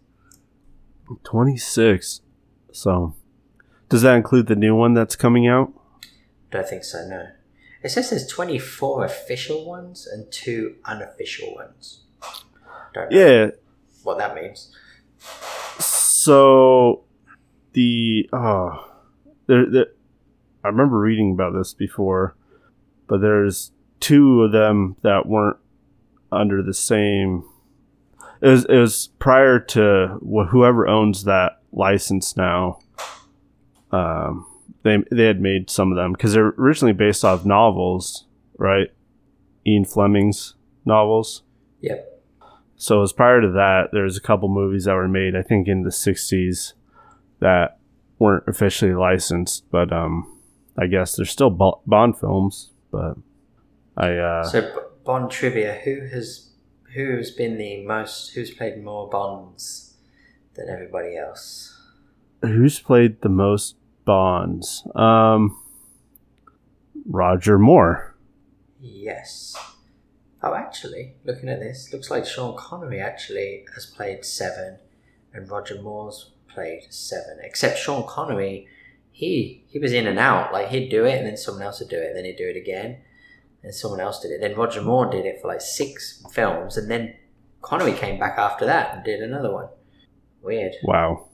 26 1.24 2.20
so 2.76 3.14
does 3.88 4.02
that 4.02 4.16
include 4.16 4.46
the 4.46 4.56
new 4.56 4.74
one 4.74 4.94
that's 4.94 5.16
coming 5.16 5.46
out 5.46 5.72
Don't 6.50 6.68
think 6.68 6.84
so, 6.84 7.06
no. 7.08 7.28
It 7.82 7.90
says 7.90 8.10
there's 8.10 8.26
24 8.26 9.04
official 9.04 9.64
ones 9.66 10.06
and 10.06 10.30
two 10.32 10.76
unofficial 10.84 11.54
ones. 11.54 12.00
Don't 12.94 13.10
know 13.10 13.18
yeah 13.18 13.50
what 14.02 14.18
that 14.18 14.34
means. 14.34 14.74
So 15.78 17.04
the 17.72 18.28
oh 18.32 18.92
there, 19.46 19.70
there 19.70 19.86
I 20.64 20.68
remember 20.68 20.98
reading 20.98 21.32
about 21.32 21.52
this 21.52 21.74
before, 21.74 22.34
but 23.06 23.20
there's 23.20 23.70
two 24.00 24.42
of 24.42 24.50
them 24.52 24.96
that 25.02 25.26
weren't 25.26 25.58
under 26.32 26.62
the 26.62 26.74
same. 26.74 27.44
It 28.40 28.48
was 28.48 28.64
it 28.66 28.76
was 28.76 29.08
prior 29.18 29.58
to 29.58 30.18
wh- 30.20 30.48
whoever 30.50 30.86
owns 30.86 31.24
that 31.24 31.60
license 31.72 32.36
now. 32.36 32.80
Um, 33.92 34.46
they 34.82 34.98
they 35.10 35.24
had 35.24 35.40
made 35.40 35.70
some 35.70 35.90
of 35.90 35.96
them 35.96 36.12
because 36.12 36.32
they're 36.32 36.54
originally 36.58 36.92
based 36.92 37.24
off 37.24 37.44
novels, 37.44 38.26
right? 38.58 38.88
Ian 39.66 39.84
Fleming's 39.84 40.54
novels. 40.84 41.42
Yep. 41.80 42.12
So 42.76 43.02
as 43.02 43.12
prior 43.12 43.40
to 43.40 43.50
that, 43.52 43.88
there's 43.92 44.16
a 44.16 44.20
couple 44.20 44.48
movies 44.48 44.84
that 44.84 44.94
were 44.94 45.08
made, 45.08 45.34
I 45.34 45.42
think, 45.42 45.66
in 45.66 45.82
the 45.82 45.90
'60s 45.90 46.74
that 47.40 47.78
weren't 48.18 48.44
officially 48.46 48.94
licensed, 48.94 49.64
but 49.70 49.92
um, 49.92 50.40
I 50.78 50.86
guess 50.86 51.16
they're 51.16 51.26
still 51.26 51.50
Bond 51.50 52.18
films. 52.18 52.70
But 52.90 53.16
I 53.96 54.16
uh, 54.16 54.44
So 54.44 54.88
Bond 55.04 55.30
trivia: 55.30 55.74
Who 55.84 56.06
has 56.12 56.45
who 56.96 57.16
has 57.16 57.30
been 57.30 57.58
the 57.58 57.84
most? 57.84 58.32
Who's 58.34 58.50
played 58.50 58.82
more 58.82 59.08
Bonds 59.08 59.94
than 60.54 60.68
everybody 60.68 61.16
else? 61.16 61.72
who's 62.42 62.78
played 62.78 63.20
the 63.22 63.28
most 63.28 63.76
Bonds? 64.04 64.86
Um, 64.94 65.58
Roger 67.06 67.58
Moore. 67.58 68.14
Yes. 68.80 69.56
Oh, 70.42 70.54
actually, 70.54 71.14
looking 71.24 71.48
at 71.48 71.60
this, 71.60 71.92
looks 71.92 72.10
like 72.10 72.24
Sean 72.24 72.56
Connery 72.56 73.00
actually 73.00 73.64
has 73.74 73.86
played 73.86 74.24
seven, 74.24 74.78
and 75.32 75.50
Roger 75.50 75.80
Moore's 75.82 76.30
played 76.48 76.86
seven. 76.90 77.38
Except 77.42 77.78
Sean 77.78 78.06
Connery, 78.06 78.68
he 79.10 79.64
he 79.68 79.78
was 79.78 79.92
in 79.92 80.06
and 80.06 80.18
out. 80.18 80.52
Like 80.52 80.68
he'd 80.68 80.88
do 80.88 81.04
it, 81.04 81.18
and 81.18 81.26
then 81.26 81.36
someone 81.36 81.64
else 81.64 81.80
would 81.80 81.88
do 81.88 81.98
it, 81.98 82.08
and 82.08 82.16
then 82.16 82.24
he'd 82.24 82.36
do 82.36 82.48
it 82.48 82.56
again, 82.56 82.98
and 83.62 83.74
someone 83.74 84.00
else 84.00 84.20
did 84.20 84.30
it. 84.30 84.40
Then 84.40 84.54
Roger 84.56 84.82
Moore 84.82 85.06
did 85.10 85.26
it 85.26 85.40
for 85.40 85.48
like 85.48 85.60
six 85.60 86.24
films, 86.32 86.76
and 86.76 86.90
then 86.90 87.14
Connery 87.62 87.92
came 87.92 88.18
back 88.18 88.38
after 88.38 88.64
that 88.66 88.94
and 88.94 89.04
did 89.04 89.20
another 89.20 89.52
one. 89.52 89.68
Weird. 90.42 90.74
Wow. 90.84 91.28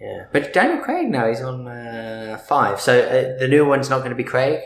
Yeah, 0.00 0.26
but 0.32 0.52
Daniel 0.54 0.78
Craig 0.82 1.08
now 1.10 1.28
he's 1.28 1.42
on 1.42 1.68
uh, 1.68 2.40
five. 2.48 2.80
So 2.80 2.98
uh, 3.00 3.38
the 3.38 3.46
new 3.48 3.66
one's 3.66 3.90
not 3.90 3.98
going 3.98 4.10
to 4.10 4.16
be 4.16 4.24
Craig. 4.24 4.60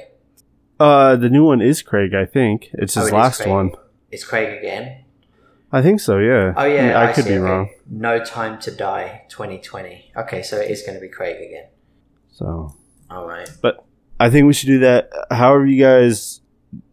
Uh, 0.78 1.16
the 1.16 1.28
new 1.28 1.44
one 1.44 1.60
is 1.60 1.82
Craig. 1.82 2.14
I 2.14 2.24
think 2.24 2.70
it's 2.74 2.96
Oh, 2.96 3.00
his 3.02 3.12
last 3.12 3.38
Craig. 3.38 3.50
one. 3.50 3.72
It's 4.12 4.24
Craig 4.24 4.58
again. 4.58 5.04
I 5.72 5.82
think 5.82 5.98
so. 5.98 6.18
Yeah. 6.18 6.54
Oh 6.56 6.64
yeah, 6.64 7.00
I, 7.00 7.12
could 7.12 7.24
see, 7.24 7.30
be 7.30 7.36
okay. 7.36 7.42
wrong. 7.44 7.68
No 7.90 8.24
Time 8.24 8.60
to 8.60 8.70
Die, 8.70 9.24
2020. 9.28 10.12
Okay, 10.16 10.42
so 10.42 10.56
it 10.56 10.70
is 10.70 10.82
going 10.82 10.94
to 10.94 11.00
be 11.00 11.08
Craig 11.08 11.36
again. 11.44 11.66
So 12.30 12.72
All 13.10 13.26
right. 13.26 13.48
But 13.60 13.84
I 14.20 14.30
think 14.30 14.46
we 14.46 14.52
should 14.52 14.68
do 14.68 14.78
that. 14.80 15.10
However, 15.32 15.66
you 15.66 15.82
guys, 15.82 16.40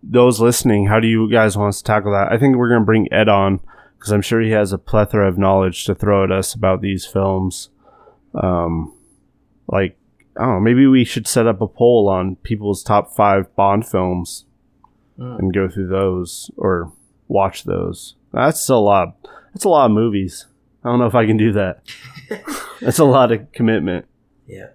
those 0.03 0.39
listening, 0.39 0.87
how 0.87 0.99
do 0.99 1.07
you 1.07 1.29
guys 1.29 1.57
want 1.57 1.69
us 1.69 1.77
to 1.79 1.83
tackle 1.83 2.11
that? 2.11 2.31
I 2.31 2.37
think 2.37 2.55
we're 2.55 2.69
gonna 2.69 2.85
bring 2.85 3.11
Ed 3.13 3.29
on 3.29 3.59
because 3.97 4.11
I'm 4.11 4.21
sure 4.21 4.41
he 4.41 4.51
has 4.51 4.71
a 4.73 4.77
plethora 4.77 5.27
of 5.27 5.37
knowledge 5.37 5.85
to 5.85 5.95
throw 5.95 6.23
at 6.23 6.31
us 6.31 6.53
about 6.53 6.81
these 6.81 7.05
films. 7.05 7.69
Um, 8.33 8.93
like 9.67 9.97
I 10.37 10.45
don't 10.45 10.55
know, 10.55 10.59
maybe 10.61 10.87
we 10.87 11.03
should 11.03 11.27
set 11.27 11.45
up 11.47 11.61
a 11.61 11.67
poll 11.67 12.07
on 12.09 12.37
people's 12.37 12.83
top 12.83 13.13
five 13.13 13.53
Bond 13.55 13.85
films 13.87 14.45
Mm. 15.19 15.37
and 15.39 15.53
go 15.53 15.67
through 15.67 15.87
those 15.87 16.49
or 16.57 16.91
watch 17.27 17.65
those. 17.65 18.15
That's 18.33 18.67
a 18.69 18.77
lot. 18.77 19.15
That's 19.53 19.65
a 19.65 19.69
lot 19.69 19.85
of 19.85 19.91
movies. 19.91 20.47
I 20.83 20.89
don't 20.89 20.99
know 20.99 21.05
if 21.05 21.13
I 21.15 21.25
can 21.27 21.37
do 21.37 21.51
that. 21.51 21.83
That's 22.81 22.97
a 22.97 23.03
lot 23.05 23.31
of 23.31 23.51
commitment. 23.51 24.05
Yeah. 24.47 24.69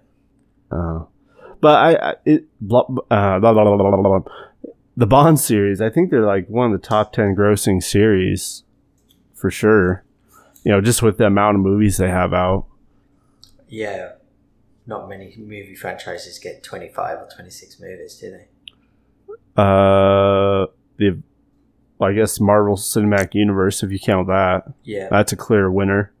Uh, 0.71 1.05
but 1.59 1.75
I, 1.75 2.09
I 2.11 2.15
it, 2.23 2.45
blah, 2.61 2.81
uh, 3.11 3.39
blah, 3.39 3.51
blah, 3.53 4.19
the 4.97 5.05
Bond 5.05 5.39
series, 5.39 5.79
I 5.79 5.89
think 5.91 6.09
they're 6.09 6.25
like 6.25 6.47
one 6.47 6.73
of 6.73 6.81
the 6.81 6.85
top 6.87 7.13
10 7.13 7.35
grossing 7.35 7.81
series 7.83 8.63
for 9.35 9.51
sure. 9.51 10.03
You 10.63 10.71
know, 10.71 10.81
just 10.81 11.03
with 11.03 11.17
the 11.19 11.25
amount 11.27 11.55
of 11.55 11.61
movies 11.61 11.97
they 11.97 12.09
have 12.09 12.33
out. 12.33 12.65
Yeah. 13.69 14.13
Not 14.87 15.07
many 15.07 15.35
movie 15.37 15.75
franchises 15.75 16.39
get 16.39 16.63
25 16.63 17.19
or 17.19 17.29
26 17.33 17.79
movies, 17.79 18.15
do 18.17 18.31
they? 18.31 18.47
Uh, 19.55 20.65
the, 20.97 21.21
well, 21.99 22.09
I 22.09 22.13
guess 22.13 22.39
Marvel 22.39 22.75
Cinematic 22.75 23.33
Universe, 23.35 23.83
if 23.83 23.91
you 23.91 23.99
count 23.99 24.27
that, 24.27 24.63
Yeah. 24.83 25.09
that's 25.11 25.31
a 25.31 25.35
clear 25.37 25.69
winner 25.71 26.11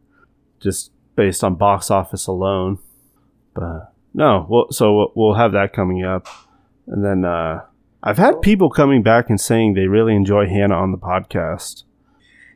just 0.59 0.91
based 1.15 1.43
on 1.43 1.55
box 1.55 1.89
office 1.89 2.27
alone. 2.27 2.77
But 3.55 3.91
no, 4.13 4.45
well, 4.49 4.71
so 4.71 5.11
we'll 5.15 5.33
have 5.33 5.53
that 5.53 5.73
coming 5.73 6.03
up. 6.03 6.27
And 6.85 7.03
then, 7.03 7.25
uh, 7.25 7.61
I've 8.03 8.17
had 8.17 8.41
people 8.41 8.69
coming 8.69 9.01
back 9.03 9.29
and 9.29 9.39
saying 9.39 9.73
they 9.73 9.87
really 9.87 10.15
enjoy 10.15 10.47
Hannah 10.47 10.75
on 10.75 10.91
the 10.91 10.97
podcast. 10.97 11.83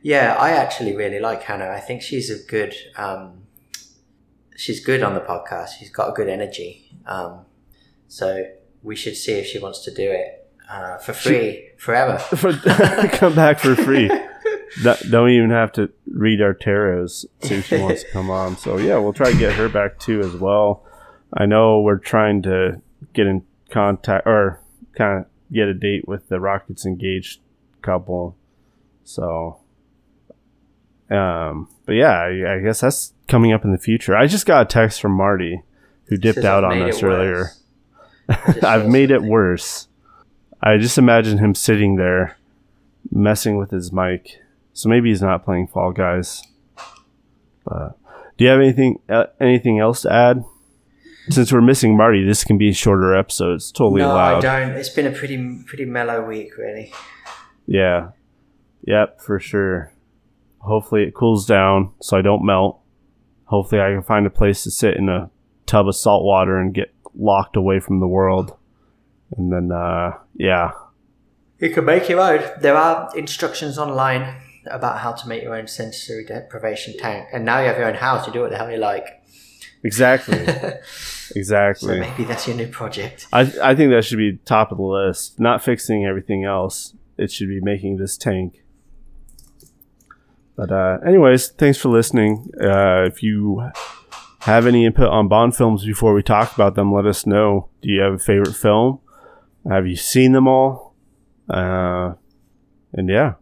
Yeah, 0.02 0.36
I 0.38 0.50
actually 0.50 0.96
really 0.96 1.20
like 1.20 1.42
Hannah. 1.42 1.68
I 1.68 1.80
think 1.80 2.02
she's 2.02 2.30
a 2.30 2.44
good. 2.48 2.74
Um, 2.96 3.42
she's 4.56 4.84
good 4.84 5.02
on 5.02 5.14
the 5.14 5.20
podcast. 5.20 5.70
She's 5.78 5.90
got 5.90 6.10
a 6.10 6.12
good 6.12 6.28
energy. 6.28 6.96
Um, 7.06 7.44
so 8.08 8.44
we 8.82 8.96
should 8.96 9.16
see 9.16 9.32
if 9.32 9.46
she 9.46 9.58
wants 9.58 9.84
to 9.84 9.94
do 9.94 10.10
it 10.10 10.48
uh, 10.70 10.98
for 10.98 11.12
free 11.12 11.70
forever. 11.78 12.18
For, 12.36 12.52
come 13.12 13.34
back 13.34 13.58
for 13.58 13.74
free. 13.74 14.08
Don't- 14.82 15.30
even 15.30 15.50
have 15.50 15.72
to 15.72 15.90
read 16.06 16.40
our 16.40 16.54
tarots. 16.54 17.24
If 17.40 17.66
she 17.66 17.78
wants 17.78 18.02
to 18.04 18.10
come 18.10 18.30
on. 18.30 18.56
So 18.56 18.78
yeah, 18.78 18.98
we'll 18.98 19.12
try 19.12 19.32
to 19.32 19.38
get 19.38 19.52
her 19.54 19.68
back 19.68 19.98
too 19.98 20.20
as 20.20 20.34
well. 20.34 20.84
I 21.34 21.46
know 21.46 21.80
we're 21.80 21.98
trying 21.98 22.42
to 22.42 22.80
get 23.12 23.26
in 23.26 23.44
contact 23.70 24.26
or 24.26 24.60
kind 24.96 25.20
of 25.20 25.26
get 25.52 25.68
a 25.68 25.74
date 25.74 26.08
with 26.08 26.28
the 26.28 26.40
Rockets 26.40 26.86
engaged 26.86 27.40
couple. 27.82 28.36
So, 29.04 29.58
um, 31.10 31.68
but 31.84 31.92
yeah, 31.92 32.20
I, 32.20 32.54
I 32.54 32.58
guess 32.60 32.80
that's 32.80 33.12
coming 33.28 33.52
up 33.52 33.64
in 33.64 33.72
the 33.72 33.78
future. 33.78 34.16
I 34.16 34.26
just 34.26 34.46
got 34.46 34.62
a 34.62 34.64
text 34.64 35.00
from 35.00 35.12
Marty 35.12 35.62
who 36.04 36.16
dipped 36.16 36.36
Says, 36.36 36.44
out 36.44 36.64
"I've 36.64 36.80
on 36.80 36.88
us 36.88 37.02
earlier. 37.02 37.50
I've 38.62 38.88
made 38.88 39.10
it 39.10 39.22
worse. 39.22 39.88
I 40.62 40.78
just 40.78 40.96
imagine 40.96 41.38
him 41.38 41.54
sitting 41.54 41.96
there 41.96 42.36
messing 43.10 43.56
with 43.56 43.70
his 43.70 43.92
mic. 43.92 44.40
So 44.72 44.88
maybe 44.88 45.10
he's 45.10 45.20
not 45.20 45.44
playing 45.44 45.66
Fall 45.66 45.92
Guys. 45.92 46.42
But 47.64 47.98
do 48.36 48.44
you 48.44 48.50
have 48.50 48.60
anything 48.60 49.00
uh, 49.08 49.26
anything 49.40 49.78
else 49.78 50.02
to 50.02 50.12
add? 50.12 50.44
Since 51.30 51.52
we're 51.52 51.60
missing 51.60 51.96
Marty, 51.96 52.24
this 52.24 52.42
can 52.44 52.58
be 52.58 52.70
a 52.70 52.72
shorter 52.72 53.14
episode. 53.16 53.54
It's 53.54 53.70
totally 53.70 54.00
No, 54.02 54.12
allowed. 54.12 54.44
I 54.44 54.66
don't. 54.66 54.76
It's 54.76 54.88
been 54.88 55.06
a 55.06 55.12
pretty 55.12 55.62
pretty 55.66 55.84
mellow 55.84 56.24
week, 56.26 56.56
really. 56.58 56.92
Yeah. 57.66 58.08
Yep, 58.86 59.20
for 59.20 59.38
sure. 59.38 59.92
Hopefully 60.58 61.04
it 61.04 61.14
cools 61.14 61.46
down 61.46 61.92
so 62.00 62.16
I 62.16 62.22
don't 62.22 62.44
melt. 62.44 62.80
Hopefully 63.44 63.80
I 63.80 63.92
can 63.92 64.02
find 64.02 64.26
a 64.26 64.30
place 64.30 64.64
to 64.64 64.70
sit 64.70 64.96
in 64.96 65.08
a 65.08 65.30
tub 65.66 65.86
of 65.88 65.94
salt 65.94 66.24
water 66.24 66.58
and 66.58 66.74
get 66.74 66.92
locked 67.14 67.56
away 67.56 67.78
from 67.78 68.00
the 68.00 68.06
world. 68.08 68.56
And 69.36 69.52
then 69.52 69.70
uh 69.70 70.18
yeah. 70.34 70.72
You 71.60 71.70
can 71.70 71.84
make 71.84 72.08
your 72.08 72.20
own. 72.20 72.42
There 72.60 72.76
are 72.76 73.16
instructions 73.16 73.78
online 73.78 74.34
about 74.66 74.98
how 74.98 75.12
to 75.12 75.28
make 75.28 75.42
your 75.44 75.54
own 75.54 75.68
sensory 75.68 76.24
deprivation 76.24 76.96
tank, 76.98 77.28
and 77.32 77.44
now 77.44 77.60
you 77.60 77.66
have 77.68 77.76
your 77.78 77.86
own 77.86 77.94
house. 77.94 78.26
You 78.26 78.32
do 78.32 78.40
what 78.40 78.50
the 78.50 78.56
hell 78.58 78.70
you 78.70 78.78
like. 78.78 79.21
Exactly. 79.84 80.46
Exactly. 81.34 81.88
So 81.88 81.98
maybe 82.00 82.24
that's 82.24 82.46
your 82.46 82.56
new 82.56 82.68
project. 82.68 83.26
I 83.32 83.40
I 83.62 83.74
think 83.74 83.90
that 83.90 84.04
should 84.04 84.18
be 84.18 84.38
top 84.44 84.70
of 84.70 84.78
the 84.78 84.84
list. 84.84 85.40
Not 85.40 85.62
fixing 85.62 86.04
everything 86.04 86.44
else. 86.44 86.94
It 87.16 87.30
should 87.30 87.48
be 87.48 87.60
making 87.60 87.96
this 87.96 88.16
tank. 88.16 88.62
But 90.56 90.70
uh, 90.70 90.98
anyways, 91.06 91.48
thanks 91.48 91.78
for 91.78 91.88
listening. 91.88 92.50
Uh, 92.60 93.04
if 93.06 93.22
you 93.22 93.70
have 94.40 94.66
any 94.66 94.84
input 94.84 95.08
on 95.08 95.28
Bond 95.28 95.56
films 95.56 95.84
before 95.84 96.12
we 96.12 96.22
talk 96.22 96.54
about 96.54 96.74
them, 96.74 96.92
let 96.92 97.06
us 97.06 97.26
know. 97.26 97.68
Do 97.80 97.88
you 97.90 98.00
have 98.00 98.14
a 98.14 98.18
favorite 98.18 98.54
film? 98.54 99.00
Have 99.68 99.86
you 99.86 99.96
seen 99.96 100.32
them 100.32 100.46
all? 100.46 100.94
Uh, 101.48 102.14
and 102.92 103.08
yeah, 103.08 103.34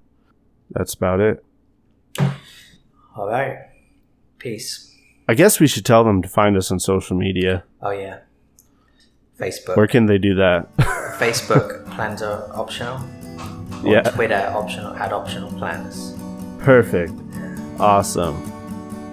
that's 0.71 0.95
about 0.95 1.21
it. 1.21 1.45
All 3.17 3.27
right. 3.29 3.59
Peace. 4.39 4.90
I 5.31 5.35
guess 5.35 5.61
we 5.61 5.69
should 5.69 5.87
tell 5.87 6.03
them 6.03 6.23
to 6.23 6.29
find 6.29 6.57
us 6.57 6.73
on 6.73 6.81
social 6.81 7.17
media. 7.17 7.63
Oh 7.81 7.91
yeah. 7.91 8.19
Facebook. 9.39 9.77
Where 9.77 9.87
can 9.87 10.07
they 10.07 10.19
do 10.19 10.35
that? 10.35 10.77
Facebook 11.21 11.89
plans 11.95 12.21
are 12.21 12.51
optional. 12.53 12.95
On 12.97 13.87
Yeah. 13.87 14.03
Twitter 14.03 14.51
optional. 14.53 14.93
Add 14.97 15.13
optional 15.13 15.53
plans. 15.53 16.17
Perfect. 16.59 17.13
Awesome. 17.79 18.35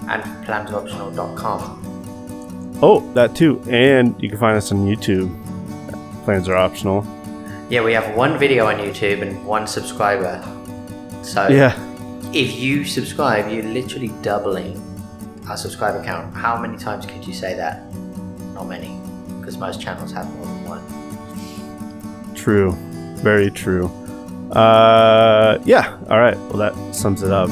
And 0.10 0.24
plansoptional.com. 0.48 2.80
Oh, 2.82 3.02
that 3.14 3.36
too. 3.36 3.62
And 3.70 4.16
you 4.20 4.28
can 4.30 4.40
find 4.40 4.58
us 4.58 4.72
on 4.72 4.88
YouTube. 4.88 5.30
Plans 6.26 6.50
are 6.50 6.56
optional. 6.56 7.06
Yeah, 7.70 7.84
we 7.84 7.94
have 7.94 8.16
one 8.18 8.40
video 8.40 8.66
on 8.66 8.78
YouTube 8.78 9.22
and 9.22 9.46
one 9.46 9.68
subscriber. 9.68 10.42
So 11.22 11.48
Yeah. 11.48 11.76
if 12.34 12.60
you 12.60 12.86
subscribe, 12.86 13.52
you're 13.52 13.72
literally 13.72 14.08
doubling 14.24 14.82
subscriber 15.56 16.04
count. 16.04 16.34
How 16.36 16.60
many 16.60 16.78
times 16.78 17.06
could 17.06 17.26
you 17.26 17.34
say 17.34 17.54
that? 17.56 17.82
Not 18.54 18.68
many, 18.68 19.00
because 19.40 19.58
most 19.58 19.80
channels 19.82 20.12
have 20.12 20.28
more 20.36 20.46
than 20.46 20.66
one. 20.66 22.36
True. 22.36 22.76
Very 23.18 23.50
true. 23.50 23.88
Uh, 24.52 25.60
yeah. 25.66 25.98
All 26.10 26.20
right. 26.20 26.38
Well, 26.50 26.58
that 26.58 26.96
sums 26.96 27.22
it 27.24 27.32
up. 27.32 27.50